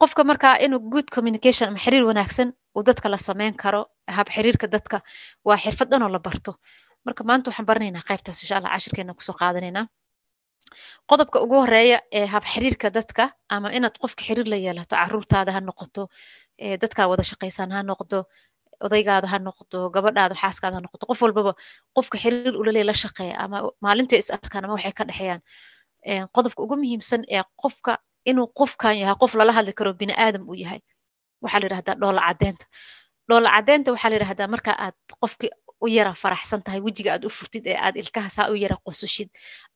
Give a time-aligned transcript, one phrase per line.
[0.00, 3.80] qofka markaa inuu good communication ama xiriir wanaagsan uu dadka la sameyn karo
[4.16, 5.00] hab xiriirka dadka
[5.44, 6.52] waa xirfad dhanoo la barto.
[7.06, 9.86] Marka maanta waxaan baranaynaa qaybtaas insha allah cashirkeena ku soo qaadanaynaa
[11.10, 13.24] qodobka ugu horreeya ee hab xiriirka dadka
[13.54, 16.02] ama inaad qofka xiriir la yeelato caruurtaada ha noqoto
[16.82, 18.18] dadkaa wada shaqaysaan ha noqdo
[18.86, 21.52] odaygaada ha noqdo gabadhaada xaaskaada ha noqoto qof walbaba
[21.96, 25.40] qofka xiriir ulale la shaqeeya ama maalintay is arkaan ama waxay ka dhexeeyaan.
[26.36, 27.92] Qodobka ugu muhiimsan ee qofka
[28.30, 30.80] inuu qofkan yahay qof lala hadli karo bini aadam uu yahay.
[31.42, 32.64] Waxaa la yidhahdaa dhoola caddeynta.
[33.28, 35.46] Dhoola caddeynta waxaa la marka aad qofki
[35.84, 39.28] u yara faraxsan tahay wejiga aad u furtid ee aad ilkaha saa u yara qosushid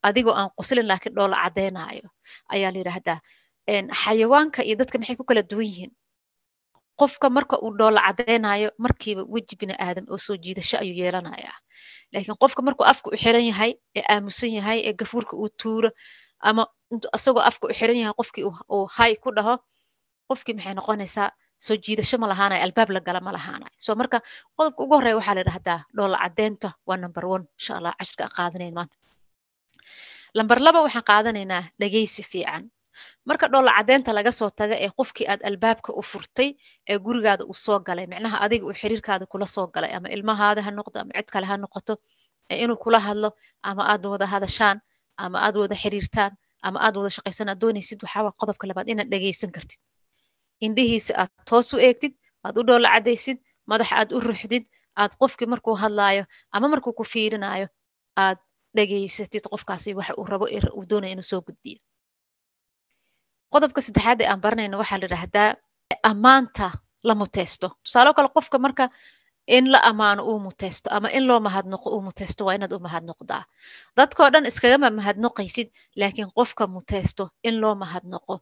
[0.08, 2.08] adigoo aan qoslin laakiin dhoola caddeynayo
[2.54, 2.78] ayaa la
[4.02, 5.92] xayawaanka iyo dadka maxay ku kala duwan yihiin?
[7.00, 11.56] Qofka marka uu dhoola caddeynayo markiiba weji bini aadam oo soo jiidasho ayuu yeelanayaa.
[12.12, 15.90] Laakiin qofka markuu afka u xiran yahay ee aamusan yahay ee gafuurka uu tuuro
[16.48, 16.62] ama
[17.16, 19.54] isagoo afka u xiran yahay qofkii uu hay ku dhaho
[20.28, 21.28] qofkii maxay noqonaysaa
[21.66, 24.18] soo jiidasho ma lahaanayo albaab la gala ma lahaanayo so marka
[24.56, 28.74] qodobka ugu horreya waxaa la yidhahdaa dhoola caddeynta waa number one insha allah cashirka qaadanayn
[28.78, 28.96] maanta.
[30.38, 32.62] Lamber laba waxaan qaadanaynaa dhegeysi fiican.
[33.28, 36.48] Marka dhoola caddeynta laga soo taga ee qofkii aad albaabka u furtay
[36.90, 40.70] ee gurigaada uu soo galay micnaha adiga uu xiriirkaada kula soo galay ama ilmahaada ha
[40.78, 41.94] noqdo ama cid kale ha noqoto
[42.50, 43.28] ee inuu kula hadlo
[43.68, 44.76] ama aad wada hadashaan
[45.24, 46.32] ama aad wada xiriirtaan
[46.66, 49.80] ama aad wada shaqaysan aad doonaysid waxaa waa qodobka labaad inaad dhegeysan kartid.
[50.66, 52.14] Indhihiisa aad toos u eegtid
[52.46, 53.38] aad u dhoola caddaysid
[53.70, 54.64] madaxa aad u ruxdid
[55.02, 56.24] aad qofkii markuu hadlaayo
[56.56, 57.66] ama markuu ku fiirinayo
[58.24, 58.38] aad
[58.76, 60.46] dhegeysatid qofkaasi waxa uu rabo
[60.78, 61.78] uu doonaya inuu soo gudbiyo.
[63.52, 65.50] Qodobka saddexaad ee aan baranayno waxaa la yidhaahdaa
[66.10, 66.66] ammaanta
[67.08, 67.66] la muteysto.
[67.84, 68.84] Tusaalo kale qofka marka
[69.46, 73.44] in la ammaano uu muteysto ama in loo mahadnoqo uu muteysto waa inaad u mahadnoqdaa
[73.96, 78.40] dadkoo dhan iskagama mahadnoqaysid laakiin qofka muteysto in loo mahadnoqo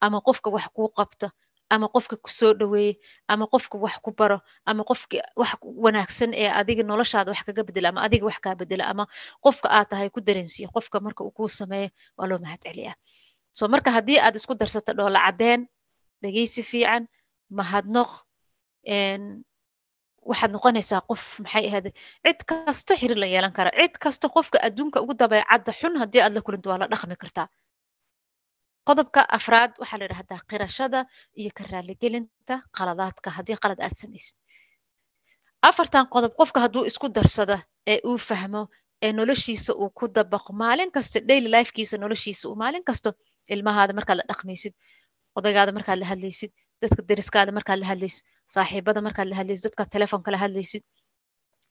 [0.00, 1.30] ama qofka wax kuu qabto
[1.74, 2.94] ama qofka ku soo dhaweeye
[3.28, 5.50] ama qofka wax ku baro ama qofka wax
[5.84, 9.04] wanaagsan ee adiga noloshaada wax kaga bedela ama adiga wax kaa bedela ama
[9.44, 12.94] qofka aad tahay ku dareensiya qofka marka uu kuu sameeyo waa loo mahad celiyaa
[13.56, 15.60] so marka haddii aad isku darsato dhoola caddeen
[16.22, 17.08] dhegeysi fiican
[17.50, 18.10] mahadnoq
[20.30, 21.90] waxaad noqonaysaa qof maxay ahade
[22.26, 26.34] cid kasta xiriir la yeelan kara cid kasta qofka adduunka ugu dabeecadda xun haddii aad
[26.36, 27.48] la kulinto waa la dhaqmi kartaa.
[28.88, 31.00] Qodobka afraad waxaa la yidhahdaa qirashada
[31.40, 34.36] iyo ka raaligelinta qaladaadka haddii qalad aad samaysid.
[35.68, 37.56] Afartan qodob qofka hadduu isku darsada
[37.92, 38.62] ee uu fahmo
[39.04, 43.10] ee noloshiisa uu ku dabaqo maalin kasta daily lifekiisa noloshiisa uu maalin kasto
[43.54, 44.74] ilmahaada markaad la dhaqmaysid
[45.38, 46.50] odaygaada markaad la hadlaysid
[46.82, 48.24] dadka deriskaada markaad la hadlaysid
[48.54, 50.82] saaxiibada markaad la hadlaysid dadka telefonka la hadlaysid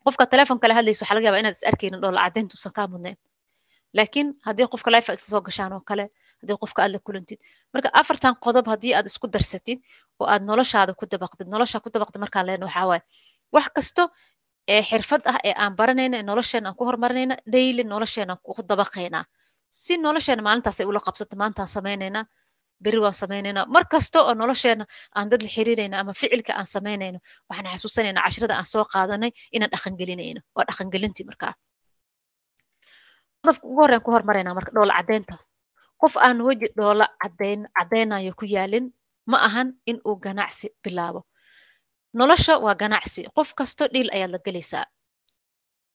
[0.05, 1.63] qofka telefonka la hadlaysid waxaa laga yaabaa inaad is
[2.03, 3.17] dhoola caddeynta usan kaa mudnayn
[3.97, 6.05] laakiin haddii qofka life isla gashaan oo kale
[6.41, 7.39] haddii qofka aad la kulantid
[7.73, 9.79] marka afartan qodob haddii aad isku darsatid
[10.19, 12.99] oo aad noloshaada ku dabaqdid nolosha ku dabaqdid markaan leena waxaa
[13.55, 14.03] wax kasto
[14.73, 19.25] ee xirfad ah ee aan baranayna ee nolosheena aan ku horumarinayna daily nolosheena ku dabaqaynaa
[19.81, 22.25] si nolosheena maalintaas ay ula qabsato maantaan samaynaynaa
[22.83, 24.85] beri waan samaynaynaa mar kasta oo nolosheena
[25.17, 27.19] aan dad la xiriirayna ama ficilka aan samaynayno
[27.49, 30.41] waxaan xasuusanaynaa cashrada aan soo qaadanay inaan dhaqangelinayno.
[30.55, 31.53] Waa dhaqangelintii markaa
[33.43, 35.35] qodobka ugu horreyn ku hormaraynaa marka dhoola caddeynta
[36.01, 38.85] qof aan weji dhoola caddeyn caddeynayo ku yaalin
[39.31, 41.21] ma ahan in uu ganacsi bilaabo.
[42.13, 43.21] Nolosha waa ganacsi.
[43.35, 44.85] Qof kasto dhiil ayaad la gelaysaa.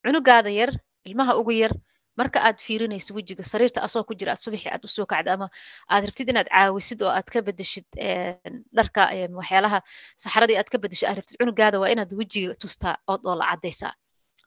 [0.03, 0.71] Cunugaada yar
[1.05, 1.73] ilmaha ugu yar
[2.19, 5.47] marka aad fiirinayso wejiga sariirta asoo ku jira aad subaxii aad u soo kacda ama
[5.93, 7.85] aad rabtid inaad caawisid oo aad ka bedeshid
[8.77, 9.01] dharka
[9.39, 9.79] waxyaalaha
[10.23, 13.93] saxaradii aad ka bedeshid aad rabtid cunugaada waa inaad wejiga tustaa ood dhoola caddaysaa.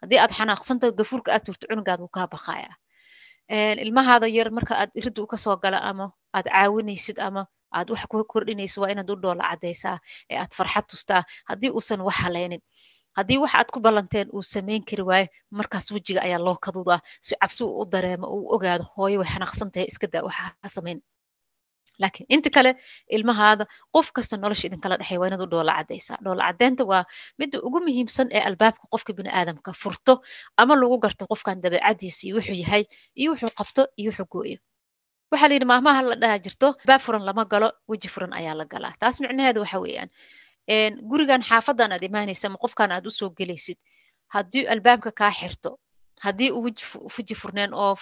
[0.02, 2.72] Haddii aad xanaaqsantaho gafuurka aad turto cunugaada wuu kaa baqaaya
[3.84, 7.42] ilmahaada yar marka aad ridda uka soo gala ama aad caawinaysid ama
[7.78, 9.98] aad wax ku kordhinaysid waa inaad u dhoola caddaysaa
[10.30, 11.22] ee aad farxad tustaa.
[11.50, 12.62] Haddii uusan wax halaynin
[13.18, 15.26] haddii wax aad ku ballanteen uu samayn kari waayo
[15.58, 19.88] markaas wejiga ayaa loo kadudaa si cabsi u dareemo uu ogaado hooyo way xanaaqsan tahay
[19.92, 20.94] iska waxa ha
[22.00, 22.70] laakiin inta kale
[23.16, 26.18] ilmahaada qof kasta nolosha idinkala dhexey waa inaad dhoola caddaysaa.
[26.24, 27.04] Dhoola caddeynta waa
[27.40, 30.12] midda ugu muhiimsan ee albaabka qofka bini'aadamka furto
[30.60, 32.84] ama lagu garto qofkan dabeecadiisa iyo wuxuu yahay
[33.20, 34.58] iyo wuxuu qabto iyo wuxuu gooyo.
[35.32, 38.64] Waxaa la yidhi maahmaha la dhaha jirto baab furan lama galo weji furan ayaa la
[38.72, 38.94] galaa.
[39.00, 40.10] Taas micnaheedu waxa weeyaan
[41.10, 43.78] gurigan xaafadan aad imaanaysa qofkan aad u soo gelaysid
[44.34, 45.70] haddii albaabka kaa xirto
[46.24, 46.62] haddii uu
[47.16, 47.94] weji furneen oo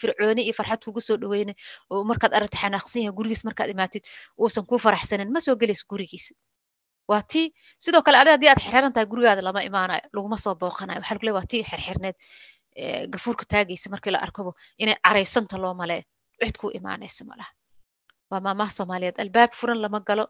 [0.00, 1.54] fircooni iyo farxad kugu soo dhaweyne
[1.90, 4.02] oo markaad aragta xanaaqsan yahay gurigiis markaad imaatid
[4.42, 6.34] uusan kuu faraxsanin ma soo gelayso gurigiisa
[7.10, 7.46] waa tii
[7.84, 11.00] sidoo kale adi haddii aad xirxiran tahay gurigaada lama imaanayo laguma soo booqanayo.
[11.00, 12.16] Waxaa lagu leey waa tii xirxirneed
[13.12, 14.50] gafuurka taagaysa markii la arkabo
[14.82, 16.02] inay caraysanta loo malee
[16.46, 17.50] cid kuu imaanaysa malaha
[18.30, 20.24] waa maamaha soomaaliyeed albaab furan lama galo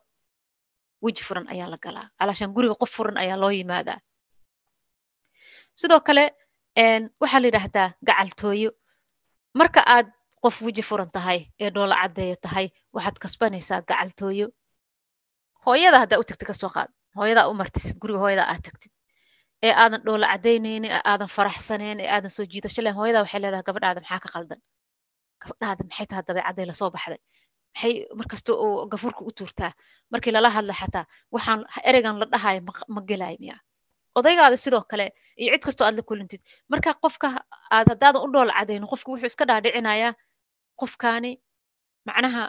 [1.04, 2.06] weji furan ayaa la galaa.
[2.18, 3.98] Calaashaan guriga qof furan ayaa loo yimaadaa.
[5.80, 6.24] Sidoo kale
[7.22, 8.70] waxaa la yidhaahdaa gacaltooyo.
[9.58, 10.06] Marka aad
[10.42, 12.66] qof weji furan tahay ee dhoola caddeeya tahay
[12.96, 14.46] waxaad kasbanaysaa gacaltooyo.
[15.64, 16.90] Hooyada haddaa u tagtid ka soo qaad.
[17.18, 18.92] Hooyadaa u martisid guriga hooyadaa aad tagtid.
[19.66, 23.64] Ee aadan dhoola caddaynaynin ee aadan faraxsanayn ee aadan soo jiidasho lahayn hooyadaa waxay leedahay
[23.68, 24.60] gabadhaada maxaa ka qaldan?
[25.42, 27.20] Gabadhaada maxay tahay dabeecadday la soo baxday
[27.75, 29.73] maxay markasta oo gafuurka u tuurtaa
[30.12, 31.05] markii lala hadla xataa
[31.35, 32.61] waxaan ereygan la dhahayo
[32.94, 33.56] ma gelaayo miya.
[34.19, 35.06] Odaygaada sidoo kale
[35.37, 36.41] iyo cid kastoo aad la kulantid
[36.73, 37.29] marka qofka
[37.70, 40.12] aad haddaadan u dhoola cadayno qofka wuxuu iska dhaadhicinayaa
[40.81, 41.31] qofkaani
[42.09, 42.43] macnaha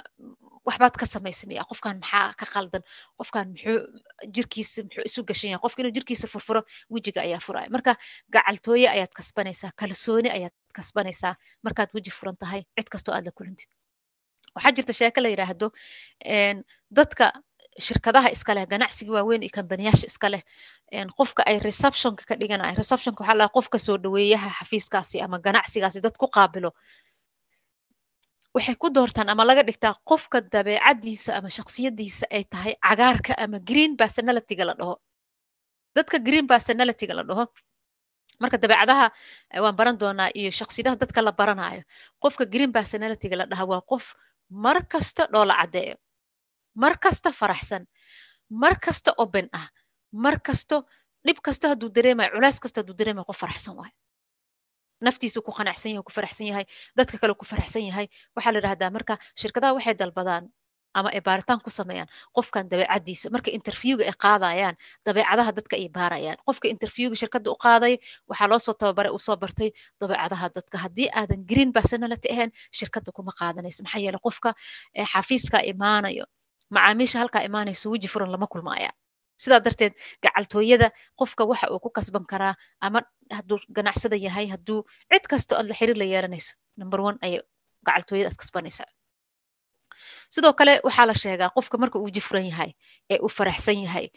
[0.67, 2.83] waxbaad ka samaysamaya qofkan maxaa ka qaldan?
[3.19, 3.77] Qofkan muxuu
[4.35, 5.61] jirkiisa muxuu isu gashan yahay?
[5.65, 6.61] Qofka inuu jirkiisa furfuro
[6.93, 7.91] wejiga ayaa furaya marka
[8.33, 11.35] gacaltooye ayaad kasbanaysaa kalsooni ayaad kasbanaysaa
[11.65, 13.69] markaad weji furan tahay cid kastoo aad la kulantid
[14.55, 15.67] waxaa jirta sheeko la yidhaahdo
[16.97, 17.25] dadka
[17.79, 20.43] shirkadaha iska leh ganacsiga waaweyn iyo kambaniyaasha iska leh
[21.17, 26.15] qofka ay receptionka ka dhiganayan receptionka waxaa lahaa qofka soo dhaweeyaha xafiiskaasi ama ganacsigaasi dad
[26.17, 26.71] ku qaabilo.
[28.55, 33.93] Waxay ku doortaan ama laga dhigtaa qofka dabeecadiisa ama shaksiyadiisa ay tahay cagaarka ama green
[33.97, 34.95] personalityga la dhaho.
[35.95, 37.45] Dadka green personalityga la dhaho
[38.41, 39.05] marka dabeecadaha
[39.63, 41.81] waan baran doonaa iyo shaksiyadaha dadka la baranayo
[42.23, 44.15] qofka green personalityga la dhaha waa qof
[44.49, 45.95] mar kasta dhoola caddeeyo
[46.75, 47.83] mar kasta faraxsan
[48.49, 49.67] mar kasta open ah
[50.11, 50.85] mar kasto
[51.25, 53.93] dhib kasta hadduu dareemayo culays kasta hadduu dareemayo qof faraxsan waayo.
[55.05, 56.65] Naftiisu ku qanacsan yahay ku faraxsan yahay
[56.97, 58.07] dadka kale ku faraxsan yahay.
[58.35, 60.49] Waxaa la yidhahdaa marka shirkadaha waxay dalbadaan
[60.93, 62.07] ama ay baaritaan ku sameeyaan.
[62.35, 64.75] Qofkan dabeecadiisa marka interviewga ay qaadayaan
[65.05, 66.37] dabeecadaha dadka ay baarayaan.
[66.47, 67.93] Qofka interviewga shirkadda u qaaday
[68.29, 69.69] waxaa loo tababaray uu soo bartay
[70.01, 70.75] dabeecadaha dadka.
[70.85, 73.83] Haddii aadan green personality ahayn shirkadda kuma qaadanayso.
[73.83, 74.49] Maxaa yeele qofka
[75.13, 76.25] xafiiska imaanayo
[76.75, 78.91] macaamiisha halkaa imaanayso weji furan lama kulmaaya
[79.43, 79.93] sidaa darteed
[80.23, 80.87] gacaltooyada
[81.19, 82.99] qofka waxa uu ku kasban karaa ama
[83.37, 87.41] hadduu ganacsada yahay hadduu cid kasta la xiriir la yeelanayso number one ayay
[87.87, 88.85] gacaltooyada aad kasbanaysaa
[90.33, 92.71] sidoo kale waxaa la sheegaa qofka marka uu weji furan yahay
[93.11, 94.07] ee uu faraxsan yahay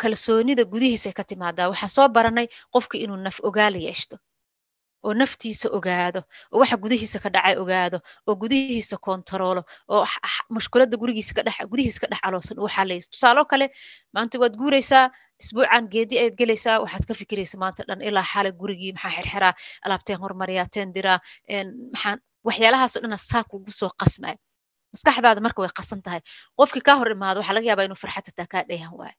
[0.00, 1.68] kalsoonida gudihiisa ka timaadaa.
[1.72, 4.16] Waxaan soo baranay qofka inuu naf ogaala yeeshto
[5.06, 6.20] oo naftiisa ogaado
[6.52, 7.98] oo waxa gudihiisa ka dhacay ogaado
[8.28, 10.04] oo gudihiisa kontaroolo oo
[10.54, 13.66] mushkuladda gurigiisa ka dhex gudihiisa ka dhex aloosan uu xalaysto tusaaloo kale
[14.14, 15.04] maanta waad guuraysaa
[15.42, 19.54] isbuucan geedi ayaad gelaysaa waxaad ka fikiraysa maanta dhan ilaa xalay gurigii maxaa xirxiraa
[19.86, 21.18] alaabteen hormariyaa teen diraa
[21.94, 24.36] maxaan waxyaalahaasoo dhana saa kugu soo qasmaya
[24.92, 26.20] maskaxdaada marka way qasan tahay.
[26.58, 29.16] Qofkii kaa hor imaado waxaa laga yaabaa inuu farxad hataa kaa dheehan waayo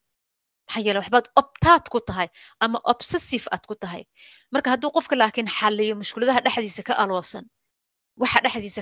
[0.67, 2.27] maxaa yeele waxbaad optaad ku tahay
[2.63, 4.03] ama obsessive aad ku tahay.
[4.53, 7.45] Marka hadduu qofka laakiin xaliyo mushkuladaha dhexdiisa ka aloosan
[8.21, 8.81] waxa dhexdiisa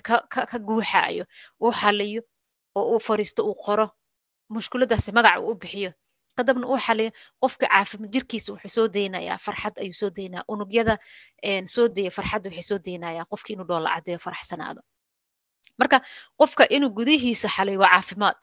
[0.52, 1.24] ka guuxaayo
[1.64, 2.22] uu xaliyo
[2.78, 3.88] oo uu fariisto uu qoro
[4.56, 5.92] mushkuladaasi magaca uu u bixiyo
[6.38, 7.12] kadabna uu xaliyo
[7.42, 10.96] qofka caafimad jirkiisa wuxuu soo deynayaa farxad ayuu soo deynaya unugyada
[11.74, 14.82] soo deya farxadda waxay soo deynayaa qofki inuu dhoola caddeeyo faraxsanaado
[15.80, 15.98] marka
[16.40, 18.40] qofka inuu gudihiisa xaliyo waa caafimaad.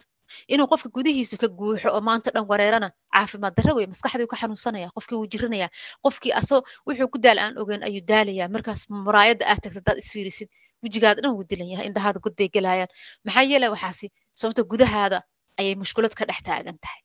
[0.52, 4.88] Inuu qofka gudihiisa ka guuxo oo maanta dhan wareerana caafimaad darra wey maskaxdii ka xanuunsanaya
[4.96, 5.68] qofkii wuu jiranaya
[6.04, 10.48] qofkii asoo wuxuu ku daal aan ogeyn ayuu daalaya markaas muraayadda aad tagta hadaad isfiirisid
[10.82, 12.90] wejigaada dhan wuu dilan yahay indhahaada god bay gelayaan
[13.24, 14.06] maxaa yeele waxaasi
[14.40, 15.18] sababta gudahaada
[15.60, 17.00] ayay mushkulad ka dhex taagan tahay.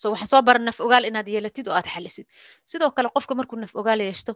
[0.00, 2.26] So waxaan soo baran naf ogaal inaad yeelatid oo aad xalisid
[2.70, 4.32] sidoo kale qofka markuu naf ogaal yeeshto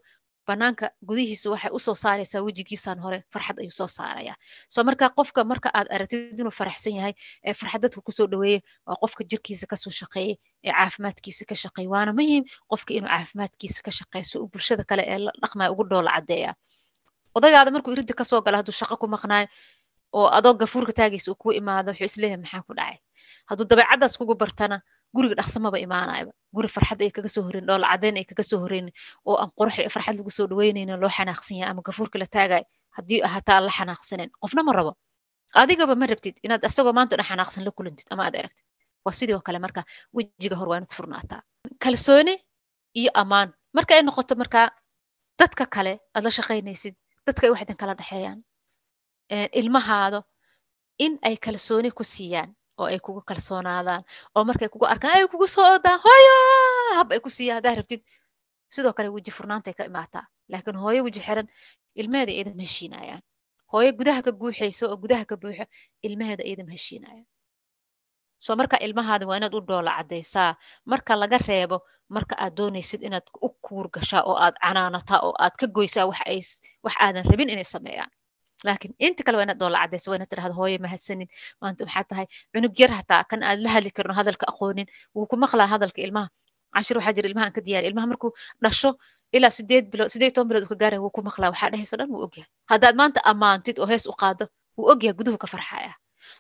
[0.48, 4.34] banaanka gudihiisa waxay u soo saaraysaa wejigiisaan hore farxad ayuu soo saaraya.
[4.68, 7.14] So marka qofka marka aad aragtid inuu faraxsan yahay
[7.48, 10.34] ee farxad dadka ku soo dhaweeye waa qofka jirkiisa ka soo shaqeeyey
[10.66, 15.02] ee caafimaadkiisa ka shaqeey waana muhiim qofka inuu caafimaadkiisa ka shaqeeyo si uu bulshada kale
[15.12, 16.52] ee dhaqmaya ugu dhoola caddeeya.
[17.36, 19.48] Odagaada markuu irinta ka soo gala hadduu shaqo ku maqnaayo
[20.18, 22.98] oo adoo gafuurka taagaysa uu kugu imaado wuxuu is leeyahay maxaa ku dhacay?
[23.50, 24.76] Hadduu dabeecaddaas kugu bartana
[25.14, 28.92] guriga dhaqsamaba imaanayba guri farxad ay kaga soo horeyn dhoola caddeyn ay kaga soo horeynin
[29.28, 32.64] oo aan qurux farxad lagu soo dhaweynaynin loo xanaaqsan yahay ama gafuurka la taagayo
[32.96, 34.92] haddii hataa la xanaaqsanen qofna ma rabo.
[35.62, 38.66] Adigaba ma rabtid inaad asagoo maanta dhan xanaaqsan la kulantid ama aad aragtid
[39.04, 39.80] waa sidoo kale marka
[40.16, 41.40] wejiga hor waa inaad furnaataa.
[41.82, 42.34] Kalsooni
[43.00, 44.66] iyo ammaan marka ay noqoto markaa
[45.40, 46.94] dadka kale aad la shaqaynaysid
[47.26, 48.38] dadka ay waxdan kala dhexeeyaan
[49.60, 50.20] ilmahaado
[51.04, 54.02] in ay kalsooni ku siiyaan oo ay kugu kalsoonaadaan
[54.36, 56.34] oo markay kugu arkaan ay kugu soo odaan hooyo
[56.98, 58.02] hab ay ku siiyaan haddaa rabtid.
[58.74, 61.48] Sidoo kale weji furnaantay ka imaataa laakiin hooyo weji xiran
[62.00, 63.22] ilmaheeda iidam heshiinayaan
[63.72, 65.64] hooyo gudaha ka guuxayso oo gudaha ka buuxo
[66.06, 67.26] ilmaheeda iidam heshiinayaan
[68.44, 70.50] soo marka ilmahaada waa inaad u dhoola caddaysaa
[70.90, 71.76] marka laga reebo
[72.14, 76.94] marka aad doonaysid inaad u kuur gashaa oo aad canaanataa oo aad ka goysaa wax
[77.04, 78.10] aadan rabin inay sameeyaan
[78.66, 81.28] laakiin inta kale waa inaad dhoola cadayso waa inaad tirahdo hooye mahadsanid
[81.62, 85.36] maanta maxaa tahay cunug yar hataa kan aad la hadli karno hadalka aqoonin wuu ku
[85.44, 86.28] maqlaa hadalka ilmaha
[86.74, 88.30] cashir waxaa jira ilmaha aan ka diyaariya ilmaha markuu
[88.64, 88.90] dhasho
[89.36, 92.08] ilaa sideed bilood sideed toban bilood uu ka gaaraya wuu ku maqlaa waxaa dhehayso dhan
[92.14, 94.44] wuu ogyahay haddaad maanta ammaantid oo hees u qaado
[94.76, 95.92] wuu ogyahay guduhu ka farxaya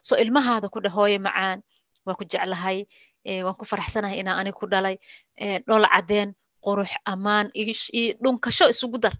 [0.06, 1.58] so ilmahaada ku dheh hooye macaan
[2.06, 2.78] waa ku jeclahay
[3.46, 4.96] waan ku faraxsanahay inaan anig ku dhalay
[5.66, 6.28] dhoola cadeen
[6.66, 7.46] qurux ammaan
[8.22, 9.14] dhunkasho isugu dar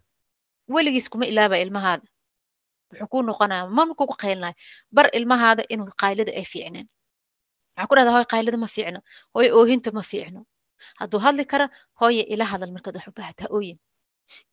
[0.75, 2.05] weligiis kuma ilaaba ilmahaada
[2.95, 4.55] wuxuu kuu noqonaya mama kugu qaylinayo
[4.97, 6.87] bar ilmahaada inuu qaylada ay fiicneen.
[7.77, 9.01] Waxaa ku dhahda hooye qaylada ma fiicno.
[9.35, 10.41] Hooye oohinta ma fiicno.
[11.01, 11.67] Hadduu hadli kara
[12.01, 13.79] hooye ila hadal markaad wax u baahat ha ooyin.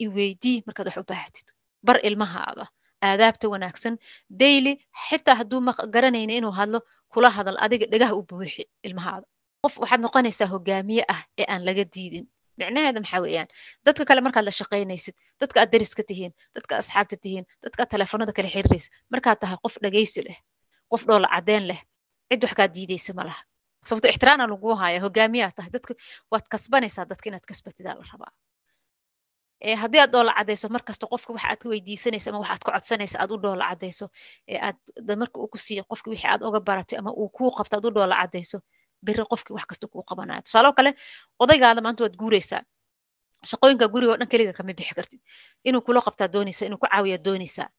[0.03, 1.47] I weydii markaad wax u baahatid.
[1.87, 2.65] Bar ilmahaada
[3.07, 3.97] aadaabta wanaagsan.
[4.41, 4.73] Daily
[5.07, 5.59] xitaa hadduu
[5.93, 6.79] garanayna inuu hadlo
[7.13, 9.25] kula hadal adiga dhagaha u buuxi ilmahaada
[9.63, 12.25] qof waxaad noqonaysaa hogaamiye ah ee aan laga diidin
[12.61, 13.47] micnaheeda maxaa weeyaan
[13.85, 18.31] dadka kale markaad la shaqaynaysid dadka aad dariska tihiin dadka asxaabta tihiin dadka aad telefoonada
[18.37, 20.37] kala xiriiraysid markaad tahay qof dhagaysi leh
[20.91, 21.79] qof dhoola cadeen leh
[22.29, 23.41] cid wax kaa diidaysa ma laha
[23.87, 25.91] sababto ixtiraana laguu haya hogaamiyaa tahay dadka
[26.31, 28.31] waad kasbanaysaa dadka inaad kasbatidaa la rabaa
[29.81, 33.17] haddii aad dhoola cadayso markasta qofka waxa aad ka weydiisanaysa ama waxa aad ka codsanaysa
[33.21, 34.05] aad u dhoola cadayso
[34.67, 34.77] aad
[35.21, 35.57] marka uu ku
[35.89, 38.57] qofki wixii aad oga baratay ama uu kuu qabto aad u dhoola cadayso
[39.05, 40.91] beri qofkii wax kasta kuu qabanaya tusaaloo kale
[41.43, 42.61] odaygaada maanta waad guuraysaa.
[43.49, 45.19] Shaqooyinka guriga o dhan keliga kama bixi kartid.
[45.67, 47.69] Inuu kula qabtaa doonaysa inuu ku caawiyaa doonaysaa.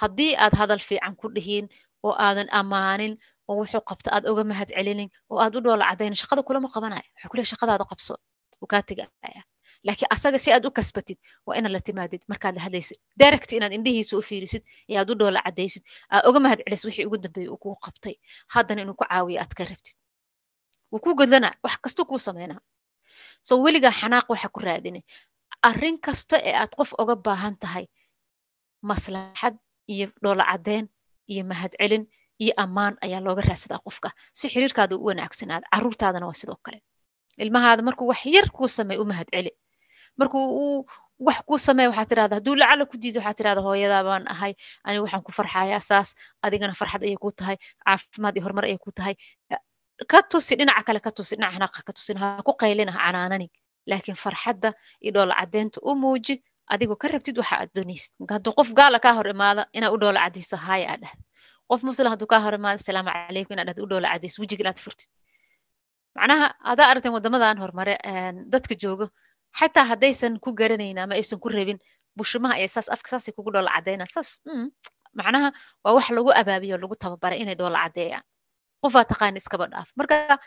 [0.00, 1.66] Haddii aad hadal fiican ku dhihiin
[2.06, 3.14] oo aadan ammaanin
[3.48, 7.02] oo wuxuu qabta aad oga mahad celinin oo aad u dhoola cadaynin shaqada kulama qabanaya
[7.14, 8.14] wuxuu ku leeyahay shaqadaada qabso
[8.60, 9.42] wuu kaa tegaya
[9.86, 12.22] laakiin asaga si aad u kasbatid waa inaad la timaadid.
[12.28, 16.38] Markaad la hadlaysid direct inaad indhihiisa u fiirisid ee aad u dhoola cadaysid aad oga
[16.44, 18.14] mahad celisid wixii ugu dambeeyey uu kuu qabtay.
[18.54, 19.96] Haddana inuu ku caawiyo aad ka rabtid
[20.92, 22.60] wuu kuu godlanaa wax kastuu kuu sameynaa
[23.46, 25.00] so weligaa xanaaq waxa ku raadini.
[25.68, 27.84] Arrin kasta ee aad qof oga baahan tahay
[28.82, 29.54] maslaxad
[29.92, 30.86] iyo dhoola cadeen
[31.32, 32.04] iyo mahad celin
[32.42, 34.08] iyo ammaan ayaa looga raadsadaa qofka.
[34.38, 36.78] Si xiriirkaada u wanaagsanaada carruurtaadana waa sidoo kale.
[37.38, 39.50] Ilmahaada markuu wax yar kuu sameey u mahad celi.
[40.18, 40.86] Markuu uu
[41.26, 44.52] wax kuu sameey waxaa tirahda hadduu lacala ku diido waxaa tirahda hooyadaa baan ahay.
[44.84, 46.08] Anigu waxaan ku farxayaa saas
[46.44, 47.56] adigana farxad ayay ku tahay.
[47.84, 49.14] Caafimaad iyo horumar ayay ku tahay
[50.12, 53.46] ka tusi dhinaca kale ka tusi dhinaca xanaqa ka tusin ha ku qaylina ha canaanani.
[53.90, 54.70] Laakiin farxadda
[55.02, 56.34] iyo dhoola caddeynta u muuji
[56.72, 58.12] adigoo ka rabtid waxa aad doonaysid.
[58.34, 61.22] Hadduu qof gaala kaa hor imaada inaad u dhoola caddayso haaya aad dhahda
[61.70, 64.78] qof muslim hadduu kaa hor imaada salaamu calaykum inaad dhahda u dhoola caddayso wejiga inaad
[64.84, 65.08] furtid.
[66.16, 67.94] Macnaha adaa aragteen waddamadan horumare
[68.52, 69.06] dadka joogo
[69.58, 71.78] xataa haddaysan ku garanaynin ama aysan ku rabin
[72.18, 74.30] bushimaha ay saas afka saasay kugu dhoola caddeynaan saas
[75.18, 75.48] macnaha
[75.84, 78.24] waa wax lagu abaabiyo lagu tababaray inay dhoola caddeeyaan
[78.82, 79.88] qofaa taqaani iskaba dhaaf.
[79.98, 80.38] Marka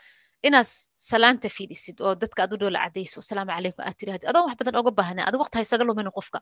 [0.47, 0.67] inaad
[1.09, 4.75] salaanta fidisid oo dadka aad u dhoola caddayso asalaamu calaykum aad tirahdid adoon wax badan
[4.81, 6.39] oga baahna adi waqti haysaga luminin qofka.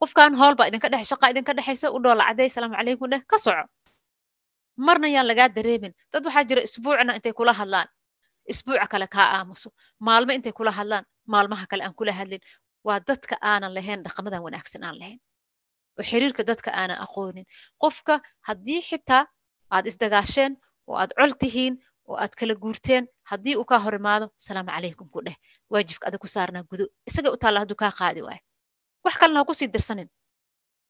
[0.00, 3.64] Qofkan hool idinka dhex shaqa idinka dhexaysa u dhoola cadday asalaamu calaykum dheh ka soco.
[4.86, 5.92] Marna yaan lagaa dareemin.
[6.12, 7.88] Dad waxaa jira isbuucna intay kula hadlaan.
[8.52, 9.68] Isbuuca kale kaa aamuso.
[10.06, 11.04] Maalmo intay kula hadlaan.
[11.32, 12.40] Maalmaha kale aan kula hadlin.
[12.86, 15.18] Waa dadka aanan lahayn dhaqamadan wanaagsan aan lahayn.
[15.98, 17.44] Oo xiriirka dadka aanan aqoonin.
[17.82, 18.14] Qofka
[18.48, 19.22] haddii xitaa
[19.74, 20.52] aad isdagaasheen
[20.88, 21.74] oo aad col tihiin
[22.08, 25.36] oo aad kala guurteen haddii uu kaa hor imaado asalaamu calaykum ku dheh
[25.72, 28.42] waajibka adag ku saarnaa gudo isaga u taalla hadduu kaa qaadi waayo
[29.04, 30.08] wax kalena ha ku sii dirsanin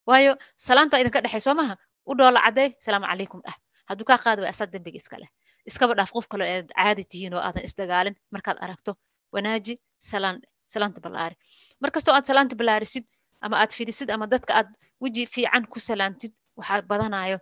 [0.09, 0.33] waayo
[0.67, 1.75] salaanta idinka dhexay soo maha
[2.11, 3.57] u dhoola cadday asalaamu calaykum dheh
[3.89, 5.31] hadduu kaa qaadi waayo asaa dembiga iska leh
[5.69, 8.93] iskaba dhaaf qof kale aad caadi tihiin oo aadan isdagaalin markaad aragto
[9.35, 9.75] wanaaji
[10.11, 10.37] salaan
[10.73, 11.37] salaanta ballaari
[11.83, 13.05] markastoo aad salaanta ballaarisid
[13.45, 14.69] ama aad fidisid ama dadka aad
[15.03, 17.39] weji fiican ku salaantid waxaa badanayo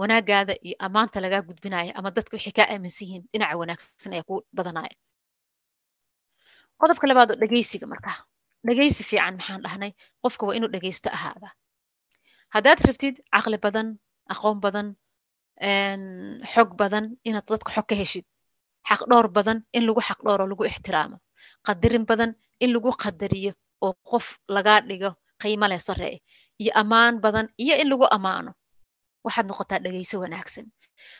[0.00, 4.34] wanaagaada iyo ammaanta lagaa gudbinaya ama dadka waxay kaa aaminsan yihiin dhinaca wanaagsan ayaa ku
[4.56, 4.94] badanaya
[6.80, 8.18] qodobka labaad oo dhegaysiga markaa
[8.66, 9.90] dhegaysi fiican maxaan dhahnay
[10.22, 11.48] qofka waa inuu dhegaysto ahaada.
[12.54, 13.88] Haddaad rabtid caqli badan
[14.32, 14.88] aqoon badan
[16.54, 18.24] xog badan inaad dadka xog ka heshid
[18.88, 21.16] xaq dhowr badan in lagu xaq dhowro lagu ixtiraamo
[21.66, 22.30] qadarin badan
[22.64, 23.52] in lagu qadariyo
[23.84, 25.10] oo qof lagaa dhigo
[25.42, 26.16] qiimo leh saree
[26.62, 28.50] iyo ammaan badan iyo in lagu ammaano
[29.26, 30.66] waxaad noqotaa dhegayso wanaagsan.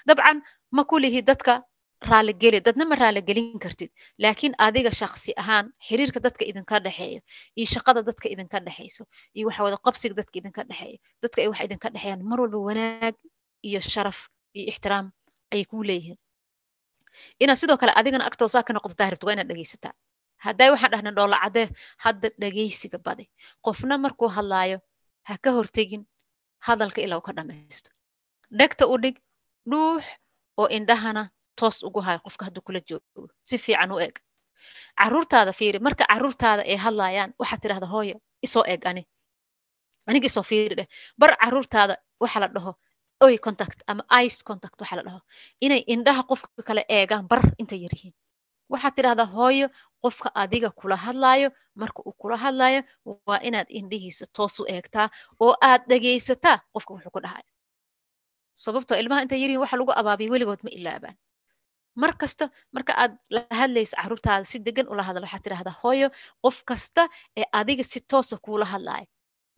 [0.09, 0.39] Dabcan
[0.77, 1.63] ma ku lihi dadka
[2.11, 3.91] raaligeli dadna ma raaligelin kartid
[4.23, 7.21] laakiin adiga shaksi ahaan xiriirka dadka idinka dhexeeyo
[7.59, 9.03] iyo shaqada dadka idinka dhexayso
[9.37, 13.15] iyo waxa wada qabsiga dadka idinka dhexeeyo dadka ay wax idinka dhexeeyaan mar walba wanaag
[13.69, 14.19] iyo sharaf
[14.57, 15.07] iyo ixtiraam
[15.53, 16.19] ayay kuu leeyihiin.
[17.43, 19.93] Inaad sidoo kale adigana agtoosaa ka noqdataa rabto waa inaad dhegaysataa
[20.45, 21.67] hadday waxaan dhahnay dhoola caddee
[22.05, 23.25] hadda dhegaysiga badi.
[23.65, 24.79] Qofna markuu hadlaayo
[25.29, 26.03] ha ka hortegin
[26.67, 27.91] hadalka ilaa uu ka dhamaysto
[28.59, 29.17] dhegta u dhig
[29.71, 30.05] dhuux
[30.61, 31.23] oo indhahana
[31.59, 33.29] toos ugu hayo qofka hadduu kula joogo.
[33.43, 34.15] Si fiican u eg
[35.01, 39.03] carruurtaada fiiri marka carruurtaada ay hadlaayaan waxaad tidhahda hooyo isoo eg ani.
[40.07, 40.89] Aniga isoo fiiri dheh.
[41.19, 42.73] Bar caruurtaada waxa la dhaho
[43.25, 45.21] oy contact ama ice contact waxa la dhaho.
[45.61, 48.15] Inay indhaha qofka kale eegaan bar intay yaryihiin
[48.73, 49.67] waxaad tidhahdaa hooyo
[50.03, 51.49] qofka adiga kula hadlaayo
[51.81, 52.81] marka uu kula hadlaayo
[53.27, 55.09] waa inaad indhihiisa toos u eegtaa
[55.41, 57.47] oo aad dhegaysataa qofka wuxuu ku dhahayo
[58.65, 61.17] sababtoo ilmaha intay yaryihiin waxa lagu abaabiya weligood ma ilaabaan
[62.03, 62.45] mar kasta
[62.77, 66.09] marka aad la hadlayso caruurtaada si degan ula hadal waxaad tidhahdaa hooyo
[66.45, 67.03] qof kasta
[67.41, 69.07] ee adiga si toosa kuula hadlaayo.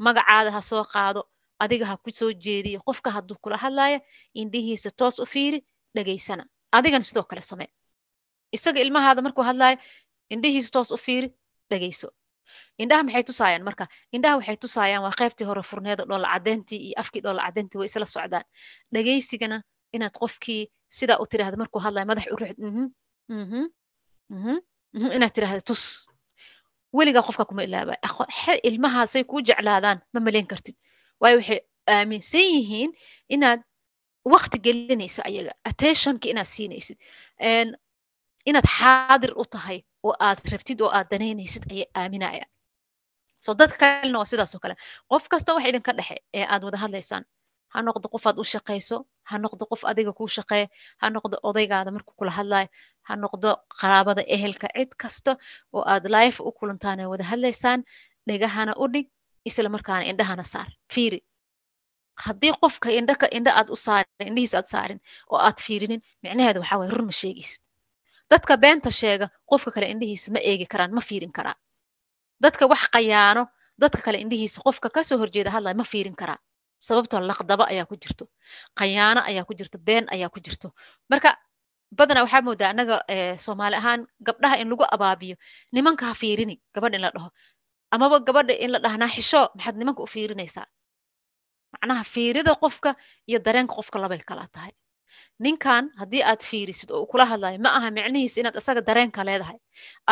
[0.06, 1.20] Magacaada ha soo qaado
[1.64, 2.78] adiga ha ku soo jeediyo.
[2.88, 3.98] Qofka hadduu kula hadlaayo
[4.40, 5.58] indhihiisa toos u fiiri
[5.96, 6.44] dhegaysana.
[6.76, 7.70] Adigana sidoo kale samee.
[8.56, 9.76] Isaga ilmahaada markuu hadlaayo
[10.34, 11.28] indhihiisa toos u fiiri
[11.70, 12.08] dhegayso
[12.82, 13.84] indhaha maxay tusaayaan marka
[14.16, 18.06] indhaha waxay tusaayaan waa qaybtii hore furneeda dhoola caddeyntii iyo afkii dhoola caddeyntii way isla
[18.14, 18.44] socdaan.
[18.94, 19.58] Dhegaysigana
[19.96, 20.62] inaad qofkii
[20.98, 22.58] sidaa u tiraahdo markuu hadlayo madax u ruxd
[25.16, 25.82] inaad tiraahdo tus
[26.96, 27.96] weligaa qofka kuma ilaabay.
[28.68, 30.76] Ilmahaasay kuu jeclaadaan ma malayn kartid.
[31.20, 31.60] Waayo waxay
[31.94, 32.90] aaminsan yihiin
[33.34, 33.60] inaad
[34.32, 36.98] waqti gelinayso ayaga attentionka inaad siinaysid.
[38.48, 42.50] Inaad xaadir u tahay oo aad rabtid oo aad danaynaysid ayay aaminayaan
[43.44, 44.74] so dadka kalena waa sidaas oo kale
[45.10, 47.24] qof kasta wax idinka dhexe ee aad wada hadlaysaan
[47.72, 48.96] ha noqdo qof aad u shaqayso
[49.28, 50.66] ha noqdo qof adiga kuu shaqeeya
[51.00, 52.68] ha noqdo odaygaada markuu kula hadlayo
[53.08, 53.48] ha noqdo
[53.80, 55.32] qaraabada ehelka cid kasta
[55.76, 57.80] oo aad life u kulantaan ee wada hadlaysaan
[58.28, 59.06] dhegahana u dhig
[59.48, 59.68] isla
[60.10, 61.20] indhahana saar fiiri
[62.24, 62.88] haddii qofka
[63.38, 65.00] indha aad u saarin indhihiis aad saarin
[65.32, 67.60] oo aad fiirinin micnaheedu waxaa waye run ma sheegaysid
[68.30, 71.56] dadka beenta sheega qofka kale indhihiisa ma eegi karaan ma fiirin karaa
[72.42, 73.42] dadka wax qayaano
[73.82, 76.38] dadka kale indhihiisa qofka ka soo horjeeda hadlaya ma fiirin karaa
[76.86, 78.24] sababtoo laqdaba ayaa ku jirto
[78.78, 80.68] qayaano ayaa ku jirto been ayaa ku jirto.
[81.10, 81.30] Marka
[81.98, 82.96] badanaa waxaa moodaa annaga
[83.44, 85.36] soomaali ahaan gabdhaha in lagu abaabiyo
[85.72, 87.30] nimanka ha fiirini gabadha in la dhaho.
[87.94, 90.66] Amaba gabadha in la dhahnaa xisho maxaad nimanka u fiirinaysaa?
[91.72, 92.90] Macnaha fiirida qofka
[93.28, 94.72] iyo dareenka qofka labay kala tahay
[95.44, 99.58] ninkan haddii aad fiirisid oo kula hadlayo ma aha micnihiis inaad isaga dareenka leedahay.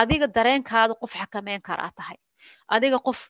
[0.00, 2.18] Adiga dareenkaada qof xakameyn karaa tahay.
[2.74, 3.20] Adiga qof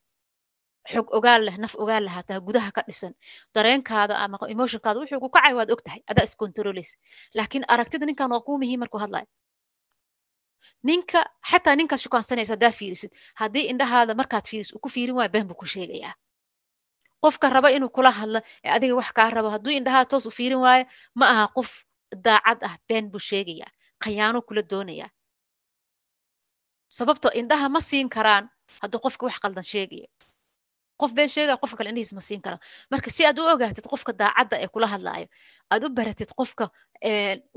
[0.92, 3.12] xog ogaal leh naf ogaal leh hataa gudaha ka dhisan.
[3.54, 6.96] Dareenkaada ama emotionkaada wuxuu ku kacay waad og adaa iscontroleysa
[7.36, 9.26] laakiin aragtida ninkan waa kuu muhiim markuu hadlayo
[10.88, 13.10] ninka xataa ninkaad shukaansanaysa haddaa fiirisid.
[13.40, 16.14] Haddii indhahaada markaad fiirisid uu fiirin waayo been buu ku sheegayaa
[17.24, 20.60] qofka raba inuu kula hadlo ee adiga wax kaa rabo hadduu indhahaa toos u fiirin
[20.66, 20.84] waayo
[21.18, 21.70] ma aha qof
[22.26, 23.70] daacad ah been buu sheegayaa
[24.02, 25.10] khayaano kula doonayaa.
[26.96, 28.44] Sababtoo indhaha ma siin karaan
[28.82, 30.06] hadduu qofka wax qaldan sheegayo.
[31.00, 32.60] Qof been sheegaya qofka kale indhihiis ma siin karaan.
[32.90, 35.26] Marka si aad u ogaatid qofka daacadda ee kula hadlaayo
[35.72, 36.64] aad u baratid qofka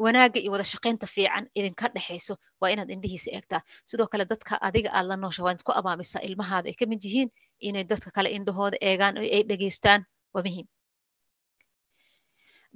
[0.03, 3.61] wanaagga iyo wada shaqaynta fiican idinka dhexayso waa inaad indhihiisa eegtaa.
[3.89, 7.29] Sidoo kale dadka adiga aad la noosha waa ku amaamisaa ilmahaada ay ka mid yihiin
[7.67, 10.01] inay dadka kale indhahooda eegaan oo ay dhegaystaan
[10.33, 10.67] waa muhiim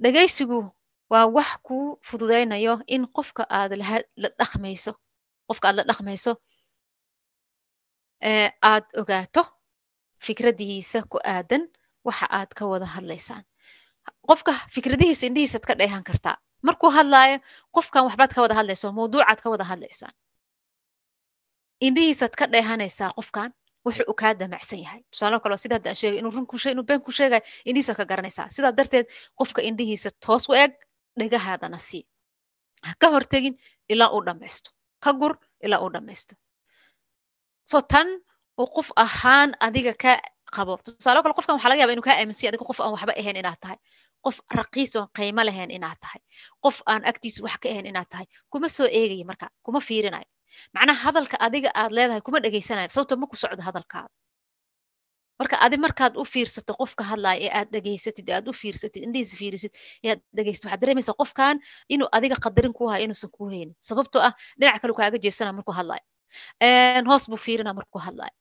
[0.02, 0.58] dhegaysigu
[1.12, 3.72] waa wax kuu fududaynayo in qofka aad
[4.22, 4.92] la dhaqmayso
[5.48, 6.32] qofka aad la dhaqmayso
[8.70, 9.42] aad ogaato
[10.26, 11.62] fikradihiisa ku aadan
[12.06, 13.44] waxa aad ka wada hadlaysaan
[14.28, 17.38] qofka fikradihiisa indhihiisaad ka dheehan kartaa markuu hadlaayo
[17.74, 20.14] qofkan waxbaad ka wada hadlayso mawduucaad ka wada hadlaysaan
[21.86, 23.50] indhihiisaad ka dheehanaysaa qofkan
[23.84, 26.72] wuxuu u kaa damacsan yahay tusaale kale sida hadda aan sheegay inuu run ku sheeg
[26.74, 29.06] inuu been ku sheegayo indhihiisa ka garanaysaa sidaa darteed
[29.38, 30.72] qofka indhihiisa toos u eg
[31.18, 32.02] dhegahaadana sii
[32.86, 33.54] ha ka hortegin
[33.92, 34.70] ilaa uu dhammaysto
[35.04, 35.34] ka gur
[35.66, 36.34] ilaa uu dhammaysto
[37.70, 38.08] so tan
[38.60, 40.12] uu qof ahaan adiga ka
[40.56, 43.36] qabo tusaale kale qofkan waxaa laga yaba inuu kaa aaminsiya adiga qof aan waxba ahayn
[43.42, 43.78] inaad tahay
[44.24, 46.20] qof raqiis oon qiimo lahayn inaad tahay
[46.64, 50.28] qof aan agtiisa wax ka ahayn inaad tahay kuma soo eegayo marka kuma fiirinayo
[50.74, 54.10] macnaha hadalka adiga aad leedahay kuma dhegaysanayo sababto ma ku socdo hadalkaada
[55.40, 59.72] marka adi markaad u fiirsato qofka hadlaya ee aad dhegaysatid aad u fiirsatid indhihiisa fiirisid
[60.04, 61.56] ee aad waxaad dareemaysaa qofkan
[61.94, 63.74] inuu adiga qadarin ku hayo inuusan kuu haynin.
[63.88, 66.04] Sababtoo ah dhinac kale kaaga jeesana markuu hadlayo
[67.10, 68.34] hoos buu fiirina markuu hadlayo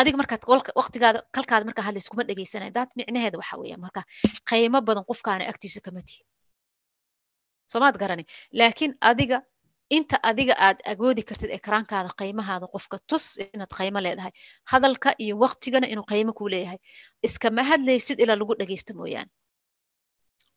[0.00, 0.42] adiga markaad
[0.80, 4.00] waqtigaada kalkaada markaa hadlaysa kuma dhegaysanayo daad micnaheeda waxa weeya marka
[4.48, 6.26] qiimo badan qofkaana agtiisa kama tihin.
[7.72, 8.24] Soomaad garani.
[8.60, 9.36] Laakiin adiga
[9.90, 14.32] inta adiga aad agoodi kartid ekraankaada qiimahaada qofka tus inaad qiimo leedahay.
[14.72, 16.78] Hadalka iyo waqtigana inuu qiimo kuu leeyahay.
[17.26, 19.30] Iskama hadlaysid ilaa lagu dhegaysto mooyaane.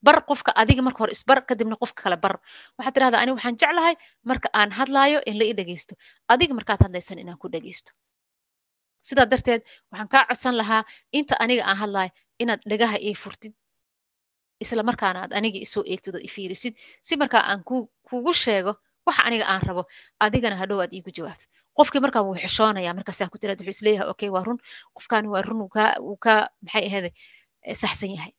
[0.02, 2.34] Bar qofka adiga marka hore isbar kadibna qofka kale bar.
[2.78, 3.94] Waxaad tirahdaa ani waxaan jeclahay
[4.30, 5.94] marka aan hadlaayo in la i dhegaysto
[6.32, 7.90] adiga markaad hadlaysan inaan ku dhegaysto
[9.08, 9.62] sidaa darteed
[9.92, 10.82] waxaan kaa codsan lahaa
[11.18, 12.10] inta aniga aan hadlaayo
[12.42, 13.52] inaad dhegaha ii furtid
[14.64, 16.74] isla markaana aniga isoo eegtid oo ifiirisid
[17.06, 17.60] si markaa aan
[18.08, 18.72] kugu sheego
[19.10, 19.82] waxa aniga aan rabo
[20.26, 21.46] adigana hadhow aad iigu jawaabto.
[21.78, 24.58] Qofkii markaa wuu xishoonaya markaasaa ku tiraad wuxuu is leeyahay okay waa run.
[24.96, 27.06] Qofkaani waa run uu ka maxay ahayd
[27.82, 28.32] saxsan yahay.